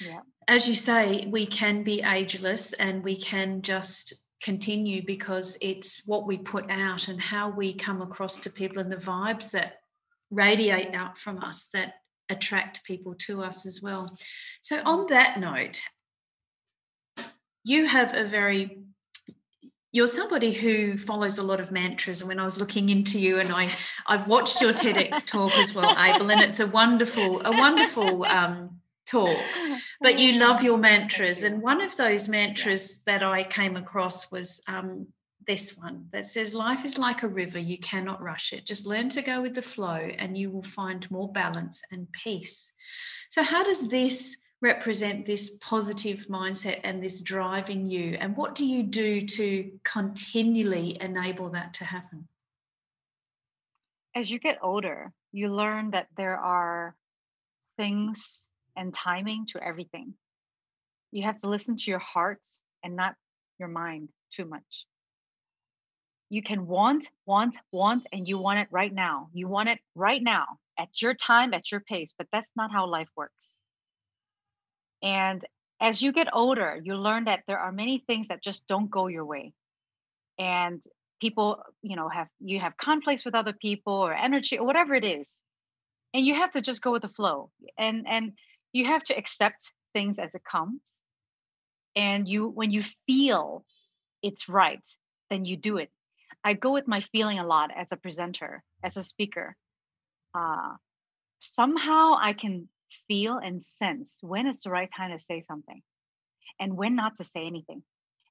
yeah. 0.00 0.20
as 0.46 0.68
you 0.68 0.76
say, 0.76 1.26
we 1.26 1.44
can 1.46 1.82
be 1.82 2.02
ageless 2.02 2.72
and 2.74 3.02
we 3.02 3.16
can 3.16 3.62
just 3.62 4.27
continue 4.42 5.04
because 5.04 5.58
it's 5.60 6.06
what 6.06 6.26
we 6.26 6.38
put 6.38 6.70
out 6.70 7.08
and 7.08 7.20
how 7.20 7.50
we 7.50 7.74
come 7.74 8.00
across 8.00 8.38
to 8.40 8.50
people 8.50 8.78
and 8.78 8.90
the 8.90 8.96
vibes 8.96 9.50
that 9.50 9.80
radiate 10.30 10.94
out 10.94 11.18
from 11.18 11.42
us 11.42 11.68
that 11.72 11.94
attract 12.28 12.84
people 12.84 13.14
to 13.14 13.42
us 13.42 13.66
as 13.66 13.82
well. 13.82 14.16
So 14.60 14.80
on 14.84 15.06
that 15.08 15.40
note, 15.40 15.80
you 17.64 17.86
have 17.86 18.14
a 18.14 18.24
very 18.24 18.78
you're 19.90 20.06
somebody 20.06 20.52
who 20.52 20.98
follows 20.98 21.38
a 21.38 21.42
lot 21.42 21.60
of 21.60 21.72
mantras 21.72 22.20
and 22.20 22.28
when 22.28 22.38
i 22.38 22.44
was 22.44 22.60
looking 22.60 22.88
into 22.90 23.18
you 23.18 23.38
and 23.38 23.50
i 23.50 23.70
i've 24.06 24.28
watched 24.28 24.60
your 24.60 24.72
tedx 24.72 25.26
talk 25.26 25.56
as 25.56 25.74
well 25.74 25.96
able 25.98 26.30
and 26.30 26.42
it's 26.42 26.60
a 26.60 26.66
wonderful 26.66 27.40
a 27.44 27.50
wonderful 27.50 28.24
um, 28.26 28.78
talk 29.10 29.38
but 30.00 30.18
you 30.18 30.38
love 30.38 30.62
your 30.62 30.78
mantras. 30.78 31.42
And 31.42 31.62
one 31.62 31.80
of 31.80 31.96
those 31.96 32.28
mantras 32.28 33.02
that 33.04 33.22
i 33.22 33.42
came 33.42 33.76
across 33.76 34.30
was 34.30 34.62
um, 34.68 35.08
this 35.46 35.76
one 35.76 36.06
that 36.12 36.26
says 36.26 36.54
life 36.54 36.84
is 36.84 36.98
like 36.98 37.22
a 37.22 37.28
river. 37.28 37.58
You 37.58 37.78
cannot 37.78 38.22
rush 38.22 38.52
it. 38.52 38.66
Just 38.66 38.86
learn 38.86 39.08
to 39.10 39.22
go 39.22 39.40
with 39.42 39.54
the 39.54 39.62
flow 39.62 39.96
and 40.18 40.36
you 40.36 40.50
will 40.50 40.62
find 40.62 41.10
more 41.10 41.32
balance 41.32 41.82
and 41.90 42.10
peace. 42.12 42.72
So 43.30 43.42
how 43.42 43.64
does 43.64 43.88
this 43.88 44.36
represent 44.60 45.24
this 45.24 45.58
positive 45.62 46.26
mindset 46.28 46.80
and 46.84 47.02
this 47.02 47.22
driving 47.22 47.86
you? 47.86 48.16
And 48.20 48.36
what 48.36 48.54
do 48.54 48.66
you 48.66 48.82
do 48.82 49.20
to 49.20 49.70
continually 49.84 50.98
enable 51.00 51.50
that 51.50 51.74
to 51.74 51.84
happen? 51.84 52.28
As 54.14 54.30
you 54.30 54.38
get 54.38 54.58
older, 54.62 55.12
you 55.32 55.52
learn 55.52 55.92
that 55.92 56.08
there 56.16 56.36
are 56.36 56.96
things 57.76 58.47
and 58.78 58.94
timing 58.94 59.46
to 59.48 59.62
everything. 59.62 60.14
You 61.12 61.24
have 61.24 61.38
to 61.38 61.50
listen 61.50 61.76
to 61.78 61.90
your 61.90 62.00
heart 62.00 62.40
and 62.84 62.96
not 62.96 63.14
your 63.58 63.68
mind 63.68 64.10
too 64.32 64.46
much. 64.46 64.86
You 66.30 66.42
can 66.42 66.66
want, 66.66 67.08
want, 67.26 67.58
want, 67.72 68.06
and 68.12 68.28
you 68.28 68.38
want 68.38 68.60
it 68.60 68.68
right 68.70 68.94
now. 68.94 69.28
You 69.34 69.48
want 69.48 69.70
it 69.70 69.80
right 69.96 70.22
now 70.22 70.46
at 70.78 71.02
your 71.02 71.14
time, 71.14 71.54
at 71.54 71.72
your 71.72 71.80
pace, 71.80 72.14
but 72.18 72.28
that's 72.32 72.52
not 72.56 72.72
how 72.72 72.86
life 72.88 73.10
works 73.16 73.60
and 75.02 75.44
as 75.80 76.02
you 76.02 76.12
get 76.12 76.28
older, 76.32 76.80
you 76.82 76.96
learn 76.96 77.24
that 77.24 77.44
there 77.46 77.58
are 77.58 77.72
many 77.72 78.02
things 78.06 78.28
that 78.28 78.42
just 78.42 78.66
don't 78.66 78.90
go 78.90 79.06
your 79.06 79.24
way. 79.24 79.52
And 80.38 80.82
people, 81.20 81.62
you 81.82 81.96
know, 81.96 82.08
have 82.08 82.28
you 82.40 82.60
have 82.60 82.76
conflicts 82.76 83.24
with 83.24 83.34
other 83.34 83.52
people 83.52 83.94
or 83.94 84.14
energy 84.14 84.58
or 84.58 84.66
whatever 84.66 84.94
it 84.94 85.04
is. 85.04 85.40
And 86.14 86.26
you 86.26 86.34
have 86.34 86.52
to 86.52 86.62
just 86.62 86.82
go 86.82 86.92
with 86.92 87.02
the 87.02 87.08
flow. 87.08 87.50
And 87.78 88.06
and 88.08 88.32
you 88.72 88.86
have 88.86 89.04
to 89.04 89.16
accept 89.16 89.72
things 89.92 90.18
as 90.18 90.34
it 90.34 90.42
comes. 90.44 90.80
And 91.96 92.28
you 92.28 92.48
when 92.48 92.70
you 92.70 92.82
feel 93.06 93.64
it's 94.22 94.48
right, 94.48 94.84
then 95.30 95.44
you 95.44 95.56
do 95.56 95.78
it. 95.78 95.90
I 96.44 96.52
go 96.52 96.72
with 96.72 96.86
my 96.86 97.00
feeling 97.00 97.38
a 97.38 97.46
lot 97.46 97.70
as 97.76 97.92
a 97.92 97.96
presenter, 97.96 98.62
as 98.82 98.96
a 98.96 99.02
speaker. 99.02 99.56
Uh, 100.34 100.74
somehow 101.40 102.16
I 102.20 102.32
can 102.32 102.68
feel 103.08 103.38
and 103.38 103.62
sense 103.62 104.18
when 104.22 104.46
it's 104.46 104.62
the 104.62 104.70
right 104.70 104.90
time 104.94 105.10
to 105.10 105.18
say 105.18 105.42
something 105.42 105.82
and 106.60 106.76
when 106.76 106.94
not 106.94 107.16
to 107.16 107.24
say 107.24 107.46
anything 107.46 107.82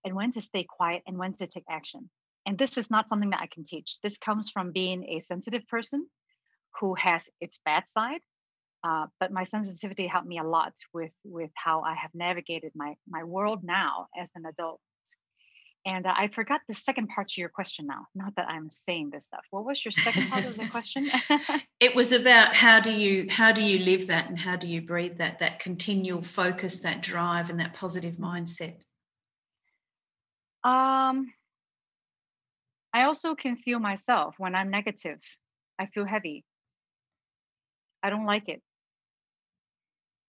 and 0.03 0.15
when 0.15 0.31
to 0.31 0.41
stay 0.41 0.65
quiet 0.67 1.03
and 1.05 1.17
when 1.17 1.33
to 1.33 1.47
take 1.47 1.65
action. 1.69 2.09
And 2.45 2.57
this 2.57 2.77
is 2.77 2.89
not 2.89 3.09
something 3.09 3.31
that 3.31 3.41
I 3.41 3.47
can 3.47 3.65
teach. 3.65 3.99
This 4.01 4.17
comes 4.17 4.49
from 4.49 4.71
being 4.71 5.03
a 5.03 5.19
sensitive 5.19 5.67
person 5.67 6.07
who 6.79 6.95
has 6.95 7.29
its 7.41 7.59
bad 7.65 7.89
side. 7.89 8.21
Uh, 8.87 9.07
but 9.19 9.31
my 9.33 9.43
sensitivity 9.43 10.07
helped 10.07 10.27
me 10.27 10.39
a 10.39 10.43
lot 10.43 10.73
with 10.93 11.13
with 11.25 11.51
how 11.55 11.81
I 11.81 11.95
have 11.95 12.11
navigated 12.13 12.71
my 12.75 12.95
my 13.07 13.23
world 13.23 13.59
now 13.63 14.07
as 14.17 14.29
an 14.35 14.45
adult. 14.45 14.79
And 15.85 16.05
uh, 16.05 16.13
I 16.15 16.27
forgot 16.27 16.61
the 16.67 16.73
second 16.73 17.07
part 17.07 17.29
to 17.29 17.41
your 17.41 17.49
question 17.49 17.87
now. 17.87 18.07
Not 18.13 18.35
that 18.35 18.47
I'm 18.49 18.69
saying 18.71 19.09
this 19.11 19.25
stuff. 19.25 19.43
What 19.51 19.65
was 19.65 19.83
your 19.83 19.91
second 19.91 20.29
part 20.29 20.45
of 20.45 20.55
the 20.57 20.67
question? 20.71 21.05
it 21.79 21.95
was 21.95 22.11
about 22.11 22.55
how 22.55 22.79
do 22.79 22.91
you 22.93 23.27
how 23.29 23.51
do 23.51 23.61
you 23.61 23.79
live 23.79 24.07
that 24.07 24.29
and 24.29 24.39
how 24.39 24.55
do 24.55 24.67
you 24.67 24.81
breathe 24.81 25.17
that 25.17 25.39
that 25.39 25.59
continual 25.59 26.21
focus, 26.21 26.79
that 26.81 27.01
drive, 27.01 27.49
and 27.49 27.59
that 27.59 27.73
positive 27.73 28.15
mindset. 28.15 28.75
Um, 30.63 31.33
I 32.93 33.03
also 33.03 33.35
can 33.35 33.57
feel 33.57 33.79
myself 33.79 34.35
when 34.37 34.55
I'm 34.55 34.69
negative. 34.69 35.19
I 35.77 35.87
feel 35.87 36.05
heavy. 36.05 36.45
I 38.01 38.09
don't 38.09 38.25
like 38.25 38.47
it. 38.47 38.61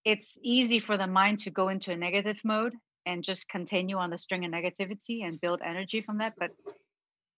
It's 0.04 0.38
easy 0.42 0.78
for 0.78 0.96
the 0.96 1.06
mind 1.06 1.40
to 1.40 1.50
go 1.50 1.68
into 1.68 1.92
a 1.92 1.96
negative 1.96 2.40
mode 2.44 2.74
and 3.08 3.24
just 3.24 3.48
continue 3.48 3.96
on 3.96 4.10
the 4.10 4.18
string 4.18 4.44
of 4.44 4.50
negativity 4.50 5.24
and 5.24 5.40
build 5.40 5.60
energy 5.64 6.00
from 6.02 6.18
that 6.18 6.34
but 6.38 6.50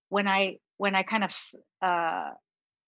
when 0.09 0.27
i 0.27 0.57
when 0.77 0.95
i 0.95 1.03
kind 1.03 1.25
of 1.25 1.35
uh 1.81 2.31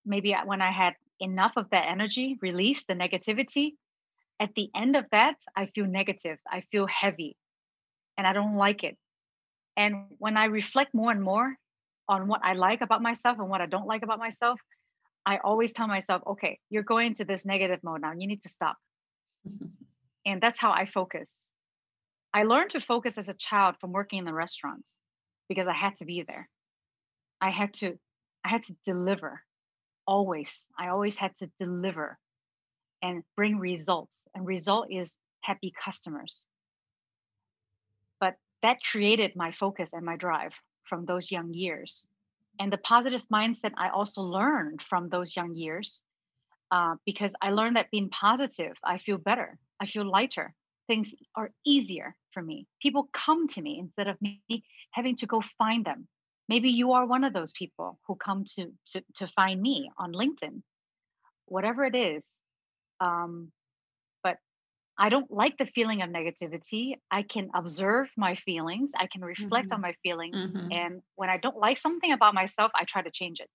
maybe 0.04 0.36
when 0.44 0.60
i 0.60 0.70
had 0.70 0.94
enough 1.20 1.52
of 1.56 1.70
that 1.70 1.86
energy 1.88 2.36
release 2.42 2.84
the 2.84 2.94
negativity 2.94 3.74
at 4.40 4.54
the 4.54 4.68
end 4.74 4.96
of 4.96 5.08
that 5.10 5.36
i 5.56 5.66
feel 5.66 5.86
negative 5.86 6.38
i 6.50 6.60
feel 6.72 6.86
heavy 6.86 7.36
and 8.18 8.26
i 8.26 8.32
don't 8.32 8.56
like 8.56 8.84
it. 8.84 8.96
And 9.76 10.04
when 10.18 10.36
i 10.36 10.46
reflect 10.46 10.92
more 10.92 11.12
and 11.12 11.22
more 11.22 11.54
on 12.08 12.26
what 12.26 12.40
i 12.42 12.54
like 12.54 12.80
about 12.80 13.00
myself 13.00 13.38
and 13.38 13.48
what 13.48 13.60
i 13.60 13.66
don't 13.66 13.86
like 13.86 14.02
about 14.02 14.18
myself 14.18 14.60
i 15.24 15.38
always 15.38 15.72
tell 15.72 15.86
myself 15.86 16.22
okay 16.26 16.58
you're 16.68 16.82
going 16.82 17.06
into 17.08 17.24
this 17.24 17.46
negative 17.46 17.80
mode 17.84 18.02
now 18.02 18.12
you 18.12 18.26
need 18.26 18.42
to 18.42 18.48
stop 18.48 18.76
and 20.24 20.40
that's 20.40 20.60
how 20.60 20.72
i 20.72 20.86
focus 20.86 21.50
I 22.34 22.44
learned 22.44 22.70
to 22.70 22.80
focus 22.80 23.18
as 23.18 23.28
a 23.28 23.34
child 23.34 23.76
from 23.78 23.92
working 23.92 24.18
in 24.18 24.24
the 24.24 24.32
restaurants 24.32 24.94
because 25.48 25.66
I 25.66 25.74
had 25.74 25.96
to 25.96 26.06
be 26.06 26.22
there. 26.22 26.48
I 27.40 27.50
had 27.50 27.74
to 27.74 27.98
I 28.44 28.48
had 28.48 28.62
to 28.64 28.76
deliver 28.84 29.42
always. 30.06 30.66
I 30.78 30.88
always 30.88 31.18
had 31.18 31.36
to 31.36 31.50
deliver 31.60 32.18
and 33.02 33.22
bring 33.36 33.58
results. 33.58 34.24
And 34.34 34.46
result 34.46 34.88
is 34.90 35.18
happy 35.42 35.72
customers. 35.84 36.46
But 38.18 38.36
that 38.62 38.82
created 38.82 39.36
my 39.36 39.52
focus 39.52 39.92
and 39.92 40.04
my 40.04 40.16
drive 40.16 40.54
from 40.84 41.04
those 41.04 41.30
young 41.30 41.52
years. 41.52 42.06
And 42.58 42.72
the 42.72 42.78
positive 42.78 43.24
mindset 43.32 43.72
I 43.76 43.90
also 43.90 44.22
learned 44.22 44.82
from 44.82 45.08
those 45.08 45.36
young 45.36 45.54
years 45.54 46.02
uh, 46.72 46.94
because 47.04 47.34
I 47.42 47.50
learned 47.50 47.76
that 47.76 47.90
being 47.90 48.08
positive, 48.08 48.72
I 48.82 48.96
feel 48.96 49.18
better, 49.18 49.58
I 49.78 49.84
feel 49.84 50.10
lighter, 50.10 50.54
things 50.88 51.14
are 51.36 51.50
easier 51.66 52.16
for 52.32 52.42
me. 52.42 52.66
People 52.80 53.10
come 53.12 53.46
to 53.48 53.60
me 53.60 53.78
instead 53.78 54.08
of 54.08 54.16
me 54.22 54.42
having 54.92 55.14
to 55.16 55.26
go 55.26 55.42
find 55.58 55.84
them. 55.84 56.08
Maybe 56.48 56.70
you 56.70 56.92
are 56.92 57.06
one 57.06 57.24
of 57.24 57.34
those 57.34 57.52
people 57.52 57.98
who 58.06 58.16
come 58.16 58.44
to 58.56 58.72
to, 58.92 59.04
to 59.16 59.26
find 59.26 59.60
me 59.60 59.90
on 59.98 60.12
LinkedIn, 60.12 60.62
whatever 61.44 61.84
it 61.84 61.94
is. 61.94 62.40
Um, 63.00 63.52
but 64.22 64.38
I 64.98 65.10
don't 65.10 65.30
like 65.30 65.58
the 65.58 65.66
feeling 65.66 66.00
of 66.00 66.08
negativity. 66.08 66.94
I 67.10 67.22
can 67.22 67.50
observe 67.54 68.08
my 68.16 68.34
feelings. 68.34 68.92
I 68.96 69.08
can 69.08 69.22
reflect 69.22 69.68
mm-hmm. 69.68 69.74
on 69.74 69.80
my 69.82 69.94
feelings. 70.02 70.42
Mm-hmm. 70.42 70.72
And 70.72 71.02
when 71.16 71.28
I 71.28 71.36
don't 71.36 71.58
like 71.58 71.76
something 71.76 72.12
about 72.12 72.34
myself, 72.34 72.72
I 72.74 72.84
try 72.84 73.02
to 73.02 73.10
change 73.10 73.40
it. 73.40 73.50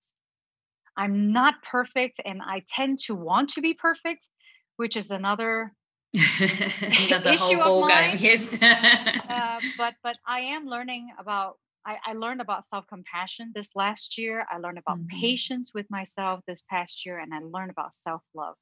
I'm 0.98 1.32
not 1.32 1.62
perfect 1.62 2.20
and 2.24 2.42
I 2.42 2.64
tend 2.68 2.98
to 3.06 3.14
want 3.14 3.50
to 3.50 3.62
be 3.62 3.72
perfect, 3.72 4.28
which 4.76 4.96
is 4.96 5.10
another 5.12 5.72
Another 6.40 7.30
issue 7.32 7.56
whole 7.56 7.82
ball 7.82 7.88
game, 7.88 8.16
yes. 8.18 8.62
uh, 8.62 9.60
but 9.78 9.94
but 10.02 10.16
I 10.26 10.40
am 10.40 10.66
learning 10.66 11.10
about. 11.18 11.58
I, 11.84 11.96
I 12.04 12.12
learned 12.14 12.40
about 12.40 12.64
self 12.64 12.86
compassion 12.86 13.52
this 13.54 13.76
last 13.76 14.16
year. 14.18 14.46
I 14.50 14.58
learned 14.58 14.78
about 14.78 14.98
mm-hmm. 14.98 15.20
patience 15.20 15.72
with 15.74 15.88
myself 15.90 16.40
this 16.46 16.62
past 16.68 17.04
year, 17.04 17.18
and 17.18 17.32
I 17.34 17.40
learned 17.40 17.70
about 17.70 17.94
self 17.94 18.22
love 18.34 18.56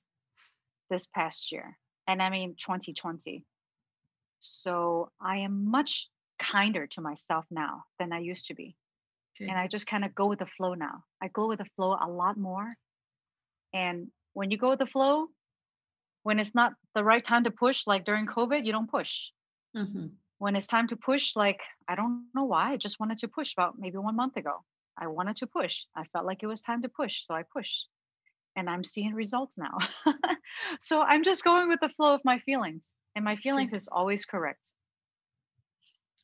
this 0.91 1.07
past 1.07 1.53
year. 1.53 1.79
And 2.09 2.21
I 2.21 2.31
mean 2.31 2.57
2020. 2.59 3.45
So 4.41 5.11
I 5.21 5.39
am 5.39 5.71
much 5.71 6.09
kinder 6.39 6.87
to 6.89 7.01
myself 7.01 7.45
now 7.51 7.85
than 7.99 8.13
I 8.13 8.19
used 8.19 8.47
to 8.47 8.55
be. 8.55 8.77
And 9.41 9.59
I 9.59 9.67
just 9.67 9.87
kind 9.87 10.05
of 10.05 10.15
go 10.15 10.27
with 10.27 10.39
the 10.39 10.47
flow 10.47 10.75
now. 10.75 11.05
I 11.23 11.29
go 11.29 11.49
with 11.49 11.59
the 11.59 11.71
flow 11.77 11.97
a 12.01 12.09
lot 12.09 12.37
more. 12.37 12.73
And 13.73 14.09
when 14.33 14.51
you 14.51 14.59
go 14.59 14.71
with 14.71 14.79
the 14.79 14.87
flow, 14.87 15.29
when 16.23 16.39
it's 16.39 16.55
not 16.55 16.75
the 16.95 17.05
right 17.05 17.25
time 17.25 17.45
to 17.45 17.51
push, 17.51 17.87
like 17.87 18.05
during 18.05 18.27
COVID, 18.27 18.65
you 18.65 18.73
don't 18.73 18.91
push. 18.91 19.31
Mm-hmm. 19.77 20.07
When 20.39 20.57
it's 20.57 20.67
time 20.67 20.87
to 20.89 20.97
push, 20.97 21.37
like 21.37 21.61
I 21.89 21.95
don't 21.95 22.27
know 22.35 22.45
why, 22.45 22.73
I 22.73 22.77
just 22.77 22.99
wanted 22.99 23.19
to 23.19 23.29
push 23.29 23.53
about 23.53 23.79
maybe 23.79 23.99
one 23.99 24.17
month 24.17 24.37
ago. 24.37 24.65
I 24.99 25.09
wanted 25.09 25.37
to 25.37 25.47
push. 25.47 25.85
I 25.95 26.05
felt 26.13 26.27
like 26.27 26.43
it 26.43 26.47
was 26.47 26.63
time 26.63 26.83
to 26.83 26.89
push, 26.89 27.27
so 27.27 27.35
I 27.35 27.43
pushed. 27.43 27.89
And 28.57 28.71
I'm 28.71 28.83
seeing 28.83 29.15
results 29.15 29.59
now. 29.59 29.77
so 30.81 31.03
I'm 31.03 31.23
just 31.23 31.45
going 31.45 31.69
with 31.69 31.81
the 31.81 31.91
flow 31.91 32.15
of 32.15 32.25
my 32.25 32.39
feelings, 32.41 32.95
and 33.15 33.25
my 33.25 33.37
feelings 33.37 33.75
is 33.75 33.89
always 33.89 34.25
correct. 34.25 34.73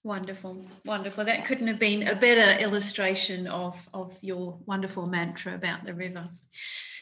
Wonderful, 0.04 0.64
wonderful. 0.84 1.24
That 1.24 1.44
couldn't 1.44 1.68
have 1.68 1.78
been 1.78 2.08
a 2.08 2.16
better 2.16 2.60
illustration 2.60 3.46
of, 3.46 3.88
of 3.94 4.18
your 4.20 4.58
wonderful 4.66 5.06
mantra 5.06 5.54
about 5.54 5.84
the 5.84 5.94
river. 5.94 6.28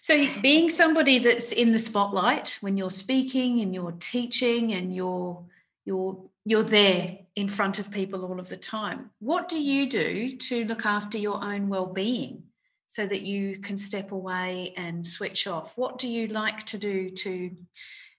So, 0.02 0.26
being 0.42 0.68
somebody 0.68 1.18
that's 1.18 1.50
in 1.50 1.72
the 1.72 1.78
spotlight 1.78 2.58
when 2.60 2.76
you're 2.76 2.90
speaking 2.90 3.60
and 3.60 3.74
you're 3.74 3.96
teaching 3.98 4.72
and 4.72 4.94
you're 4.94 5.42
you're 5.86 6.22
you're 6.44 6.62
there 6.62 7.18
in 7.36 7.48
front 7.48 7.78
of 7.78 7.90
people 7.90 8.24
all 8.24 8.38
of 8.38 8.48
the 8.50 8.56
time. 8.56 9.10
What 9.18 9.48
do 9.48 9.58
you 9.58 9.88
do 9.88 10.36
to 10.36 10.64
look 10.66 10.84
after 10.84 11.16
your 11.16 11.42
own 11.42 11.68
well-being 11.68 12.44
so 12.86 13.06
that 13.06 13.22
you 13.22 13.58
can 13.60 13.78
step 13.78 14.12
away 14.12 14.74
and 14.76 15.06
switch 15.06 15.46
off? 15.46 15.78
What 15.78 15.98
do 15.98 16.08
you 16.08 16.26
like 16.26 16.66
to 16.66 16.78
do 16.78 17.08
to 17.10 17.50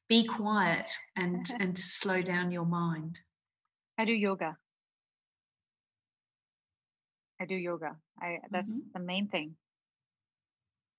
be 0.09 0.23
quiet 0.23 0.91
and 1.15 1.45
and 1.59 1.75
to 1.75 1.81
slow 1.81 2.23
down 2.23 2.51
your 2.51 2.65
mind? 2.65 3.21
I 3.97 4.05
do 4.05 4.13
yoga. 4.13 4.57
I 7.41 7.45
do 7.45 7.55
yoga. 7.55 7.95
I 8.21 8.37
that's 8.51 8.69
mm-hmm. 8.69 8.93
the 8.93 8.99
main 8.99 9.27
thing. 9.27 9.55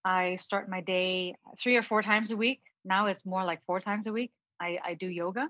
I 0.04 0.34
start 0.34 0.68
my 0.68 0.80
day 0.80 1.36
three 1.56 1.76
or 1.76 1.84
four 1.84 2.02
times 2.02 2.32
a 2.32 2.36
week. 2.36 2.60
Now 2.84 3.06
it's 3.06 3.24
more 3.24 3.44
like 3.44 3.64
four 3.64 3.80
times 3.80 4.08
a 4.08 4.12
week. 4.12 4.32
I, 4.60 4.78
I 4.84 4.94
do 4.94 5.06
yoga. 5.06 5.48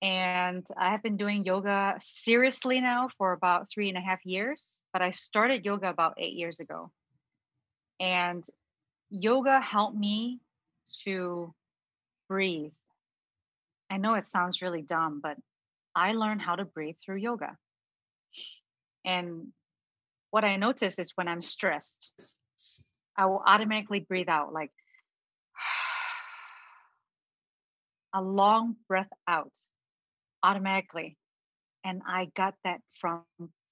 And 0.00 0.66
I 0.78 0.90
have 0.90 1.02
been 1.02 1.18
doing 1.18 1.44
yoga 1.44 1.96
seriously 2.00 2.80
now 2.80 3.10
for 3.18 3.32
about 3.32 3.68
three 3.68 3.90
and 3.90 3.98
a 3.98 4.00
half 4.00 4.24
years, 4.24 4.80
but 4.94 5.02
I 5.02 5.10
started 5.10 5.66
yoga 5.66 5.90
about 5.90 6.14
eight 6.16 6.32
years 6.32 6.58
ago. 6.58 6.90
And 8.00 8.44
yoga 9.10 9.60
helped 9.60 9.96
me 9.96 10.40
to 11.04 11.54
breathe. 12.28 12.72
I 13.90 13.98
know 13.98 14.14
it 14.14 14.24
sounds 14.24 14.62
really 14.62 14.82
dumb, 14.82 15.20
but 15.22 15.36
I 15.94 16.12
learned 16.12 16.40
how 16.40 16.56
to 16.56 16.64
breathe 16.64 16.96
through 17.04 17.16
yoga. 17.16 17.56
And 19.04 19.52
what 20.32 20.44
I 20.44 20.56
notice 20.56 20.98
is 20.98 21.12
when 21.14 21.28
I'm 21.28 21.42
stressed, 21.42 22.12
I 23.16 23.26
will 23.26 23.42
automatically 23.46 24.00
breathe 24.00 24.30
out 24.30 24.52
like 24.52 24.72
a 28.14 28.22
long 28.22 28.76
breath 28.88 29.10
out 29.28 29.52
automatically. 30.42 31.16
And 31.84 32.00
I 32.08 32.28
got 32.34 32.54
that 32.64 32.80
from 32.98 33.24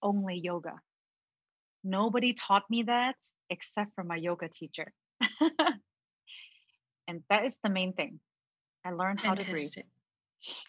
only 0.02 0.36
yoga. 0.36 0.74
Nobody 1.82 2.34
taught 2.34 2.68
me 2.68 2.82
that 2.82 3.16
except 3.48 3.94
for 3.94 4.04
my 4.04 4.16
yoga 4.16 4.48
teacher. 4.48 4.92
and 7.08 7.22
that 7.30 7.46
is 7.46 7.56
the 7.64 7.70
main 7.70 7.94
thing. 7.94 8.20
I 8.84 8.90
learned 8.90 9.20
how 9.20 9.34
Fantastic. 9.34 9.46
to 9.46 9.50
breathe 9.50 9.86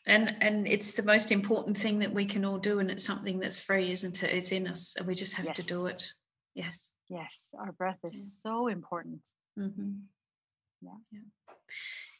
and 0.05 0.31
and 0.41 0.67
it's 0.67 0.95
the 0.95 1.03
most 1.03 1.31
important 1.31 1.77
thing 1.77 1.99
that 1.99 2.13
we 2.13 2.25
can 2.25 2.43
all 2.43 2.57
do 2.57 2.79
and 2.79 2.91
it's 2.91 3.05
something 3.05 3.39
that's 3.39 3.57
free 3.57 3.91
isn't 3.91 4.21
it 4.23 4.33
it's 4.33 4.51
in 4.51 4.67
us 4.67 4.95
and 4.97 5.07
we 5.07 5.15
just 5.15 5.35
have 5.35 5.45
yes. 5.45 5.55
to 5.55 5.63
do 5.63 5.85
it 5.85 6.11
yes 6.55 6.93
yes 7.09 7.53
our 7.59 7.71
breath 7.71 7.99
is 8.03 8.41
yeah. 8.43 8.51
so 8.51 8.67
important 8.67 9.27
mm-hmm. 9.57 9.91
yeah. 10.81 10.91
yeah 11.11 11.19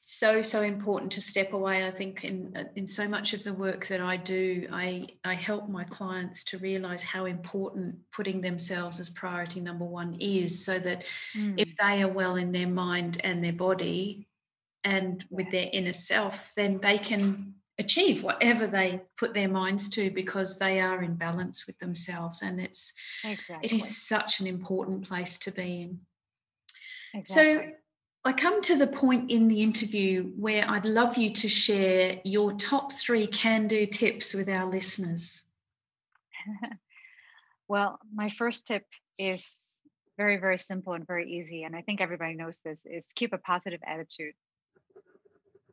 so 0.03 0.41
so 0.41 0.61
important 0.61 1.11
to 1.11 1.21
step 1.21 1.53
away 1.53 1.85
i 1.85 1.91
think 1.91 2.23
in 2.23 2.51
uh, 2.55 2.63
in 2.75 2.87
so 2.87 3.07
much 3.07 3.33
of 3.33 3.43
the 3.43 3.53
work 3.53 3.85
that 3.87 4.01
i 4.01 4.17
do 4.17 4.67
i 4.71 5.05
i 5.23 5.33
help 5.33 5.69
my 5.69 5.83
clients 5.85 6.43
to 6.43 6.57
realize 6.57 7.03
how 7.03 7.25
important 7.25 7.95
putting 8.11 8.41
themselves 8.41 8.99
as 8.99 9.09
priority 9.09 9.61
number 9.61 9.85
one 9.85 10.15
is 10.19 10.65
so 10.65 10.79
that 10.79 11.05
mm. 11.37 11.53
if 11.57 11.77
they 11.77 12.01
are 12.01 12.09
well 12.09 12.35
in 12.35 12.51
their 12.51 12.67
mind 12.67 13.21
and 13.23 13.43
their 13.43 13.53
body 13.53 14.27
and 14.83 15.25
with 15.29 15.51
their 15.51 15.69
inner 15.71 15.93
self, 15.93 16.53
then 16.55 16.79
they 16.79 16.97
can 16.97 17.55
achieve 17.81 18.23
whatever 18.23 18.67
they 18.67 19.01
put 19.17 19.33
their 19.33 19.49
minds 19.49 19.89
to 19.89 20.09
because 20.11 20.59
they 20.59 20.79
are 20.79 21.01
in 21.01 21.15
balance 21.15 21.67
with 21.67 21.77
themselves 21.79 22.41
and 22.41 22.59
it's 22.59 22.93
exactly. 23.23 23.57
it 23.63 23.73
is 23.73 23.97
such 23.97 24.39
an 24.39 24.47
important 24.47 25.07
place 25.07 25.37
to 25.37 25.51
be 25.51 25.81
in 25.81 25.99
exactly. 27.13 27.67
so 27.67 27.71
i 28.23 28.31
come 28.31 28.61
to 28.61 28.77
the 28.77 28.87
point 28.87 29.31
in 29.31 29.47
the 29.47 29.61
interview 29.61 30.31
where 30.37 30.69
i'd 30.69 30.85
love 30.85 31.17
you 31.17 31.29
to 31.29 31.47
share 31.47 32.21
your 32.23 32.53
top 32.53 32.91
three 32.93 33.25
can 33.25 33.67
do 33.67 33.85
tips 33.85 34.33
with 34.33 34.47
our 34.47 34.69
listeners 34.69 35.43
well 37.67 37.99
my 38.13 38.29
first 38.29 38.67
tip 38.67 38.85
is 39.17 39.79
very 40.17 40.37
very 40.37 40.57
simple 40.57 40.93
and 40.93 41.07
very 41.07 41.31
easy 41.31 41.63
and 41.63 41.75
i 41.75 41.81
think 41.81 41.99
everybody 41.99 42.35
knows 42.35 42.59
this 42.59 42.85
is 42.85 43.11
keep 43.15 43.33
a 43.33 43.37
positive 43.39 43.79
attitude 43.87 44.33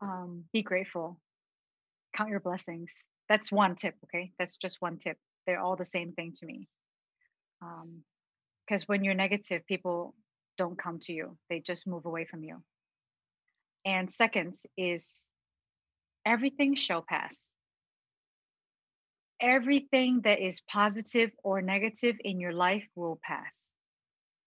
um, 0.00 0.44
be 0.52 0.62
grateful. 0.62 1.20
Count 2.14 2.30
your 2.30 2.40
blessings. 2.40 2.92
That's 3.28 3.52
one 3.52 3.76
tip 3.76 3.94
okay? 4.04 4.32
That's 4.38 4.56
just 4.56 4.80
one 4.80 4.98
tip. 4.98 5.16
They're 5.46 5.60
all 5.60 5.76
the 5.76 5.84
same 5.84 6.12
thing 6.12 6.32
to 6.36 6.46
me. 6.46 6.68
Because 7.60 8.82
um, 8.82 8.86
when 8.86 9.04
you're 9.04 9.14
negative 9.14 9.66
people 9.66 10.14
don't 10.58 10.76
come 10.76 10.98
to 10.98 11.12
you. 11.12 11.38
They 11.48 11.60
just 11.60 11.86
move 11.86 12.04
away 12.04 12.26
from 12.26 12.42
you. 12.42 12.62
And 13.86 14.12
second 14.12 14.54
is 14.76 15.26
everything 16.26 16.74
shall 16.74 17.00
pass. 17.00 17.52
Everything 19.40 20.22
that 20.22 20.40
is 20.40 20.60
positive 20.60 21.30
or 21.44 21.62
negative 21.62 22.16
in 22.22 22.40
your 22.40 22.52
life 22.52 22.84
will 22.96 23.20
pass. 23.22 23.70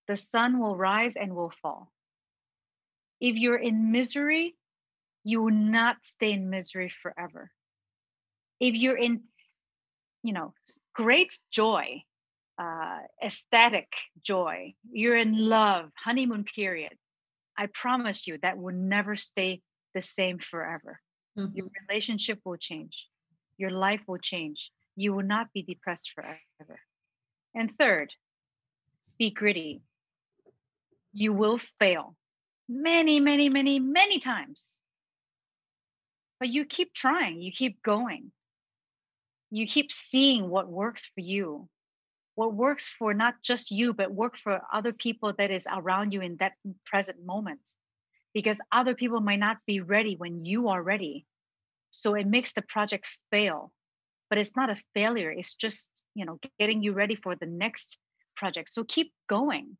The 0.09 0.17
sun 0.17 0.59
will 0.59 0.75
rise 0.75 1.15
and 1.15 1.33
will 1.33 1.53
fall. 1.61 1.89
If 3.21 3.35
you're 3.37 3.57
in 3.57 3.91
misery 3.91 4.55
you 5.23 5.41
will 5.41 5.53
not 5.53 5.97
stay 6.03 6.31
in 6.31 6.49
misery 6.49 6.89
forever. 6.89 7.51
If 8.59 8.75
you're 8.75 8.97
in, 8.97 9.23
you 10.23 10.33
know, 10.33 10.53
great 10.93 11.37
joy, 11.51 12.03
uh, 12.57 12.99
ecstatic 13.23 13.91
joy, 14.21 14.73
you're 14.91 15.17
in 15.17 15.37
love, 15.37 15.91
honeymoon 15.95 16.43
period, 16.43 16.93
I 17.57 17.67
promise 17.67 18.27
you 18.27 18.37
that 18.41 18.57
will 18.57 18.75
never 18.75 19.15
stay 19.15 19.61
the 19.93 20.01
same 20.01 20.39
forever. 20.39 20.99
Mm-hmm. 21.37 21.55
Your 21.55 21.67
relationship 21.87 22.39
will 22.43 22.57
change, 22.57 23.07
your 23.57 23.71
life 23.71 24.01
will 24.07 24.19
change. 24.19 24.71
You 24.97 25.13
will 25.13 25.23
not 25.23 25.53
be 25.53 25.63
depressed 25.63 26.11
forever. 26.11 26.79
And 27.55 27.71
third, 27.71 28.13
be 29.17 29.31
gritty. 29.31 29.81
You 31.13 31.31
will 31.31 31.57
fail 31.57 32.15
many, 32.67 33.21
many, 33.21 33.47
many, 33.47 33.79
many 33.79 34.19
times 34.19 34.80
but 36.41 36.49
you 36.49 36.65
keep 36.65 36.91
trying 36.91 37.39
you 37.39 37.51
keep 37.51 37.81
going. 37.83 38.31
You 39.51 39.67
keep 39.67 39.91
seeing 39.91 40.49
what 40.49 40.67
works 40.67 41.09
for 41.13 41.21
you 41.21 41.69
what 42.35 42.53
works 42.53 42.87
for 42.97 43.13
not 43.13 43.35
just 43.43 43.69
you 43.69 43.93
but 43.93 44.11
work 44.11 44.35
for 44.35 44.61
other 44.73 44.93
people 44.93 45.33
that 45.37 45.51
is 45.51 45.67
around 45.71 46.13
you 46.13 46.21
in 46.21 46.37
that 46.37 46.53
present 46.85 47.23
moment. 47.23 47.59
Because 48.33 48.59
other 48.71 48.95
people 48.95 49.19
might 49.19 49.39
not 49.39 49.57
be 49.67 49.81
ready 49.81 50.15
when 50.15 50.45
you 50.45 50.69
are 50.69 50.81
ready. 50.81 51.25
So 51.91 52.15
it 52.15 52.25
makes 52.25 52.53
the 52.53 52.61
project 52.61 53.07
fail. 53.31 53.71
But 54.29 54.39
it's 54.39 54.55
not 54.55 54.69
a 54.69 54.81
failure 54.95 55.29
it's 55.29 55.53
just 55.53 56.03
you 56.15 56.25
know 56.25 56.39
getting 56.59 56.81
you 56.81 56.93
ready 56.93 57.15
for 57.15 57.35
the 57.35 57.45
next 57.45 57.99
project. 58.35 58.69
So 58.69 58.83
keep 58.83 59.13
going. 59.27 59.77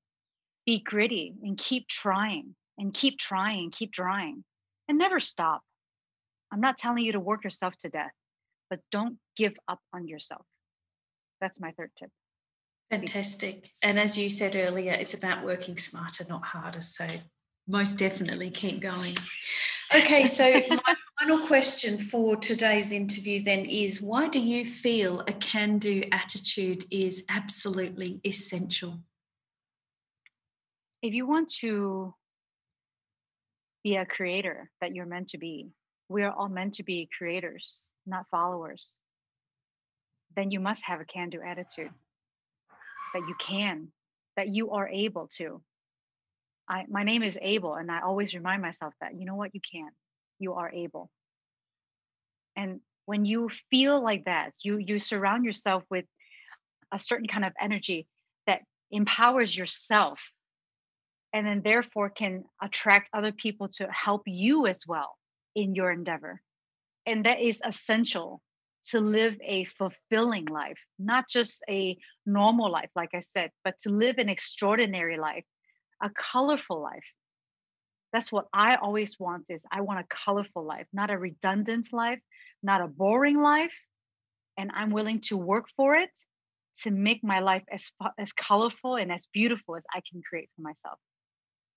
Be 0.67 0.79
gritty 0.79 1.33
and 1.41 1.57
keep 1.57 1.87
trying 1.87 2.53
and 2.77 2.93
keep 2.93 3.17
trying 3.17 3.71
keep 3.71 3.91
trying 3.91 4.43
and 4.87 4.99
never 4.99 5.19
stop 5.19 5.63
I'm 6.51 6.61
not 6.61 6.77
telling 6.77 7.03
you 7.03 7.13
to 7.13 7.19
work 7.19 7.43
yourself 7.43 7.77
to 7.79 7.89
death, 7.89 8.11
but 8.69 8.79
don't 8.91 9.17
give 9.37 9.53
up 9.67 9.79
on 9.93 10.07
yourself. 10.07 10.45
That's 11.39 11.59
my 11.59 11.71
third 11.71 11.91
tip. 11.97 12.09
Fantastic. 12.89 13.69
And 13.81 13.97
as 13.97 14.17
you 14.17 14.29
said 14.29 14.55
earlier, 14.55 14.91
it's 14.91 15.13
about 15.13 15.45
working 15.45 15.77
smarter, 15.77 16.25
not 16.27 16.43
harder. 16.43 16.81
So 16.81 17.07
most 17.67 17.97
definitely 17.97 18.49
keep 18.49 18.81
going. 18.81 19.15
Okay, 19.95 20.25
so 20.25 20.61
my 20.69 20.95
final 21.19 21.45
question 21.47 21.97
for 21.97 22.35
today's 22.35 22.91
interview 22.91 23.43
then 23.43 23.65
is 23.65 24.01
why 24.01 24.27
do 24.27 24.39
you 24.39 24.65
feel 24.65 25.21
a 25.21 25.33
can 25.33 25.77
do 25.79 26.03
attitude 26.11 26.83
is 26.91 27.23
absolutely 27.29 28.19
essential? 28.25 28.99
If 31.01 31.13
you 31.13 31.25
want 31.25 31.49
to 31.61 32.13
be 33.83 33.95
a 33.95 34.05
creator 34.05 34.69
that 34.81 34.93
you're 34.93 35.05
meant 35.05 35.29
to 35.29 35.37
be, 35.37 35.69
we 36.11 36.23
are 36.23 36.33
all 36.33 36.49
meant 36.49 36.75
to 36.75 36.83
be 36.83 37.09
creators, 37.17 37.91
not 38.05 38.25
followers, 38.29 38.97
then 40.35 40.51
you 40.51 40.59
must 40.59 40.85
have 40.85 40.99
a 40.99 41.05
can 41.05 41.29
do 41.29 41.41
attitude. 41.41 41.91
That 43.13 43.27
you 43.27 43.35
can, 43.39 43.87
that 44.37 44.49
you 44.49 44.71
are 44.71 44.87
able 44.87 45.27
to. 45.37 45.61
I, 46.69 46.85
my 46.89 47.03
name 47.03 47.23
is 47.23 47.37
Able, 47.41 47.75
and 47.75 47.91
I 47.91 48.01
always 48.01 48.33
remind 48.33 48.61
myself 48.61 48.93
that, 49.01 49.15
you 49.15 49.25
know 49.25 49.35
what, 49.35 49.53
you 49.53 49.59
can, 49.59 49.89
you 50.39 50.53
are 50.53 50.71
able. 50.71 51.09
And 52.55 52.79
when 53.05 53.25
you 53.25 53.49
feel 53.69 54.01
like 54.01 54.25
that, 54.25 54.53
you 54.63 54.77
you 54.77 54.99
surround 54.99 55.43
yourself 55.43 55.83
with 55.89 56.05
a 56.91 56.99
certain 56.99 57.27
kind 57.27 57.43
of 57.43 57.53
energy 57.59 58.07
that 58.47 58.61
empowers 58.91 59.57
yourself 59.57 60.31
and 61.33 61.45
then 61.47 61.61
therefore 61.61 62.09
can 62.09 62.43
attract 62.61 63.09
other 63.13 63.31
people 63.31 63.69
to 63.69 63.87
help 63.91 64.23
you 64.25 64.67
as 64.67 64.85
well 64.87 65.17
in 65.55 65.75
your 65.75 65.91
endeavor. 65.91 66.41
And 67.05 67.25
that 67.25 67.39
is 67.39 67.61
essential 67.65 68.41
to 68.89 68.99
live 68.99 69.37
a 69.43 69.65
fulfilling 69.65 70.45
life, 70.45 70.79
not 70.97 71.29
just 71.29 71.63
a 71.69 71.97
normal 72.25 72.71
life, 72.71 72.89
like 72.95 73.11
I 73.13 73.19
said, 73.19 73.51
but 73.63 73.77
to 73.79 73.89
live 73.89 74.17
an 74.17 74.29
extraordinary 74.29 75.17
life, 75.17 75.45
a 76.01 76.09
colorful 76.09 76.81
life. 76.81 77.13
That's 78.11 78.31
what 78.31 78.47
I 78.53 78.75
always 78.75 79.19
want 79.19 79.45
is 79.49 79.65
I 79.71 79.81
want 79.81 79.99
a 79.99 80.05
colorful 80.09 80.65
life, 80.65 80.87
not 80.91 81.11
a 81.11 81.17
redundant 81.17 81.93
life, 81.93 82.19
not 82.61 82.81
a 82.81 82.87
boring 82.87 83.39
life. 83.39 83.77
And 84.57 84.71
I'm 84.73 84.91
willing 84.91 85.21
to 85.21 85.37
work 85.37 85.67
for 85.77 85.95
it 85.95 86.11
to 86.81 86.91
make 86.91 87.23
my 87.23 87.39
life 87.39 87.63
as 87.71 87.91
as 88.17 88.33
colorful 88.33 88.95
and 88.95 89.11
as 89.11 89.27
beautiful 89.33 89.75
as 89.75 89.85
I 89.93 90.01
can 90.09 90.21
create 90.21 90.49
for 90.55 90.61
myself. 90.61 90.99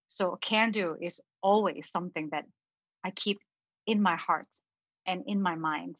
So 0.08 0.36
can 0.40 0.70
do 0.70 0.96
is 1.00 1.20
always 1.42 1.90
something 1.90 2.28
that 2.30 2.44
I 3.04 3.10
keep 3.10 3.38
in 3.86 4.00
my 4.02 4.16
heart 4.16 4.48
and 5.06 5.24
in 5.26 5.40
my 5.40 5.54
mind 5.54 5.96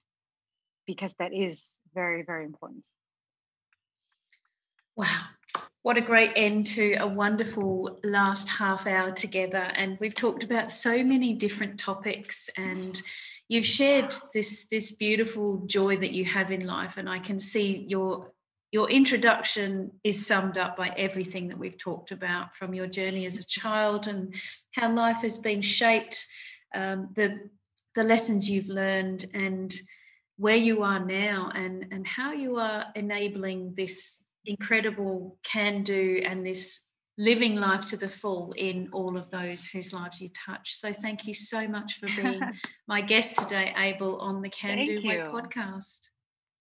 because 0.87 1.15
that 1.15 1.33
is 1.33 1.79
very 1.95 2.23
very 2.23 2.45
important. 2.45 2.87
Wow. 4.97 5.23
What 5.83 5.97
a 5.99 6.01
great 6.01 6.33
end 6.35 6.67
to 6.69 6.95
a 6.95 7.07
wonderful 7.07 8.01
last 8.05 8.49
half 8.49 8.87
hour 8.87 9.11
together. 9.11 9.71
And 9.75 9.99
we've 10.01 10.15
talked 10.15 10.43
about 10.43 10.73
so 10.73 11.05
many 11.05 11.35
different 11.35 11.79
topics 11.79 12.49
and 12.57 13.03
you've 13.49 13.67
shared 13.67 14.15
this 14.33 14.67
this 14.69 14.95
beautiful 14.95 15.67
joy 15.67 15.97
that 15.99 16.13
you 16.13 16.25
have 16.25 16.51
in 16.51 16.67
life 16.67 16.97
and 16.97 17.11
i 17.11 17.19
can 17.19 17.39
see 17.39 17.85
your 17.87 18.33
your 18.75 18.91
introduction 18.91 19.93
is 20.03 20.27
summed 20.27 20.59
up 20.59 20.77
by 20.77 20.89
everything 20.97 21.47
that 21.47 21.57
we've 21.57 21.79
talked 21.79 22.11
about 22.11 22.57
from 22.57 22.75
your 22.75 22.89
journey 22.89 23.25
as 23.25 23.39
a 23.39 23.47
child 23.47 24.09
and 24.09 24.35
how 24.73 24.93
life 24.93 25.23
has 25.23 25.39
been 25.39 25.63
shaped, 25.63 26.27
um, 26.75 27.09
the 27.15 27.39
the 27.95 28.05
lessons 28.05 28.49
you've 28.51 28.69
learned, 28.69 29.27
and 29.35 29.75
where 30.37 30.57
you 30.57 30.83
are 30.83 31.05
now, 31.05 31.51
and 31.55 31.87
and 31.91 32.07
how 32.07 32.33
you 32.33 32.57
are 32.57 32.87
enabling 32.95 33.75
this 33.77 34.25
incredible 34.47 35.39
can 35.43 35.83
do 35.83 36.23
and 36.25 36.45
this 36.47 36.89
living 37.17 37.55
life 37.57 37.89
to 37.91 37.97
the 37.97 38.09
full 38.09 38.53
in 38.57 38.89
all 38.93 39.17
of 39.17 39.31
those 39.31 39.67
whose 39.67 39.93
lives 39.93 40.21
you 40.21 40.29
touch. 40.31 40.75
So 40.75 40.93
thank 40.93 41.27
you 41.27 41.35
so 41.35 41.69
much 41.69 42.01
for 42.01 42.07
being 42.07 42.43
my 42.89 43.01
guest 43.01 43.39
today, 43.39 43.73
Able, 43.77 44.19
on 44.19 44.43
the 44.43 44.49
Can 44.49 44.85
Do 44.85 45.01
Way 45.05 45.19
podcast. 45.19 46.09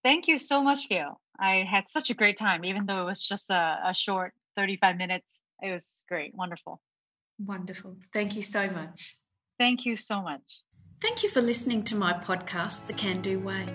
Thank 0.04 0.28
you 0.28 0.38
so 0.38 0.62
much, 0.62 0.90
Gail. 0.90 1.20
I 1.40 1.66
had 1.70 1.90
such 1.90 2.10
a 2.12 2.14
great 2.14 2.38
time, 2.38 2.66
even 2.66 2.86
though 2.86 3.02
it 3.02 3.06
was 3.06 3.28
just 3.28 3.50
a, 3.50 3.80
a 3.86 3.94
short 3.94 4.34
35 4.56 4.98
minutes. 4.98 5.42
It 5.62 5.72
was 5.72 6.06
great. 6.08 6.36
Wonderful. 6.36 6.80
Wonderful. 7.40 7.98
Thank 8.12 8.36
you 8.36 8.44
so 8.44 8.70
much. 8.70 9.16
Thank 9.58 9.86
you 9.86 9.96
so 9.96 10.22
much. 10.22 10.62
Thank 11.04 11.22
you 11.22 11.28
for 11.28 11.42
listening 11.42 11.84
to 11.84 11.98
my 11.98 12.14
podcast, 12.14 12.88
The 12.88 12.94
Can 12.94 13.20
Do 13.20 13.38
Way. 13.38 13.68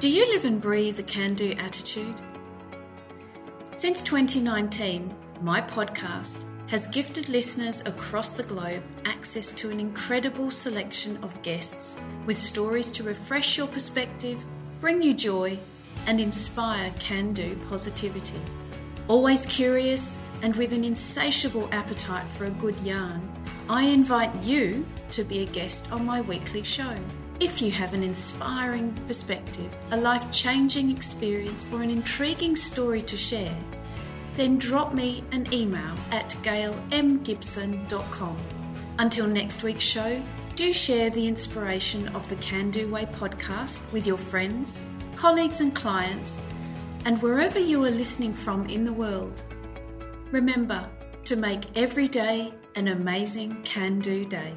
Do 0.00 0.08
you 0.08 0.26
live 0.32 0.46
and 0.46 0.58
breathe 0.58 0.96
the 0.96 1.02
can 1.02 1.34
do 1.34 1.52
attitude? 1.58 2.14
Since 3.76 4.04
2019, 4.04 5.14
my 5.42 5.60
podcast 5.60 6.46
has 6.68 6.86
gifted 6.86 7.28
listeners 7.28 7.82
across 7.84 8.30
the 8.30 8.42
globe 8.44 8.82
access 9.04 9.52
to 9.52 9.70
an 9.70 9.80
incredible 9.80 10.50
selection 10.50 11.18
of 11.22 11.42
guests 11.42 11.98
with 12.24 12.38
stories 12.38 12.90
to 12.92 13.02
refresh 13.02 13.58
your 13.58 13.66
perspective, 13.66 14.46
bring 14.80 15.02
you 15.02 15.12
joy, 15.12 15.58
and 16.06 16.20
inspire 16.20 16.90
can 16.98 17.34
do 17.34 17.54
positivity. 17.68 18.40
Always 19.08 19.44
curious 19.44 20.16
and 20.40 20.56
with 20.56 20.72
an 20.72 20.84
insatiable 20.84 21.68
appetite 21.70 22.28
for 22.28 22.46
a 22.46 22.50
good 22.50 22.80
yarn, 22.80 23.30
I 23.68 23.84
invite 23.84 24.34
you 24.42 24.86
to 25.10 25.24
be 25.24 25.40
a 25.40 25.46
guest 25.46 25.90
on 25.92 26.06
my 26.06 26.20
weekly 26.20 26.62
show. 26.62 26.94
If 27.40 27.62
you 27.62 27.70
have 27.70 27.94
an 27.94 28.02
inspiring 28.02 28.92
perspective, 29.06 29.74
a 29.90 29.96
life 29.96 30.30
changing 30.32 30.90
experience, 30.90 31.66
or 31.72 31.82
an 31.82 31.90
intriguing 31.90 32.56
story 32.56 33.02
to 33.02 33.16
share, 33.16 33.56
then 34.34 34.58
drop 34.58 34.94
me 34.94 35.24
an 35.32 35.52
email 35.52 35.94
at 36.10 36.30
gailmgibson.com. 36.42 38.36
Until 38.98 39.26
next 39.26 39.62
week's 39.62 39.84
show, 39.84 40.22
do 40.56 40.72
share 40.72 41.10
the 41.10 41.26
inspiration 41.26 42.08
of 42.08 42.28
the 42.28 42.36
Can 42.36 42.70
Do 42.70 42.90
Way 42.90 43.06
podcast 43.06 43.82
with 43.92 44.06
your 44.06 44.18
friends 44.18 44.82
colleagues, 45.18 45.60
and 45.60 45.74
clients, 45.74 46.40
and 47.04 47.20
wherever 47.20 47.58
you 47.58 47.84
are 47.84 47.90
listening 47.90 48.32
from 48.32 48.66
in 48.66 48.84
the 48.84 48.92
world. 48.92 49.42
Remember 50.30 50.88
to 51.24 51.34
make 51.34 51.76
every 51.76 52.06
day 52.06 52.52
an 52.78 52.86
amazing 52.86 53.60
can 53.64 53.98
do 53.98 54.24
day. 54.24 54.54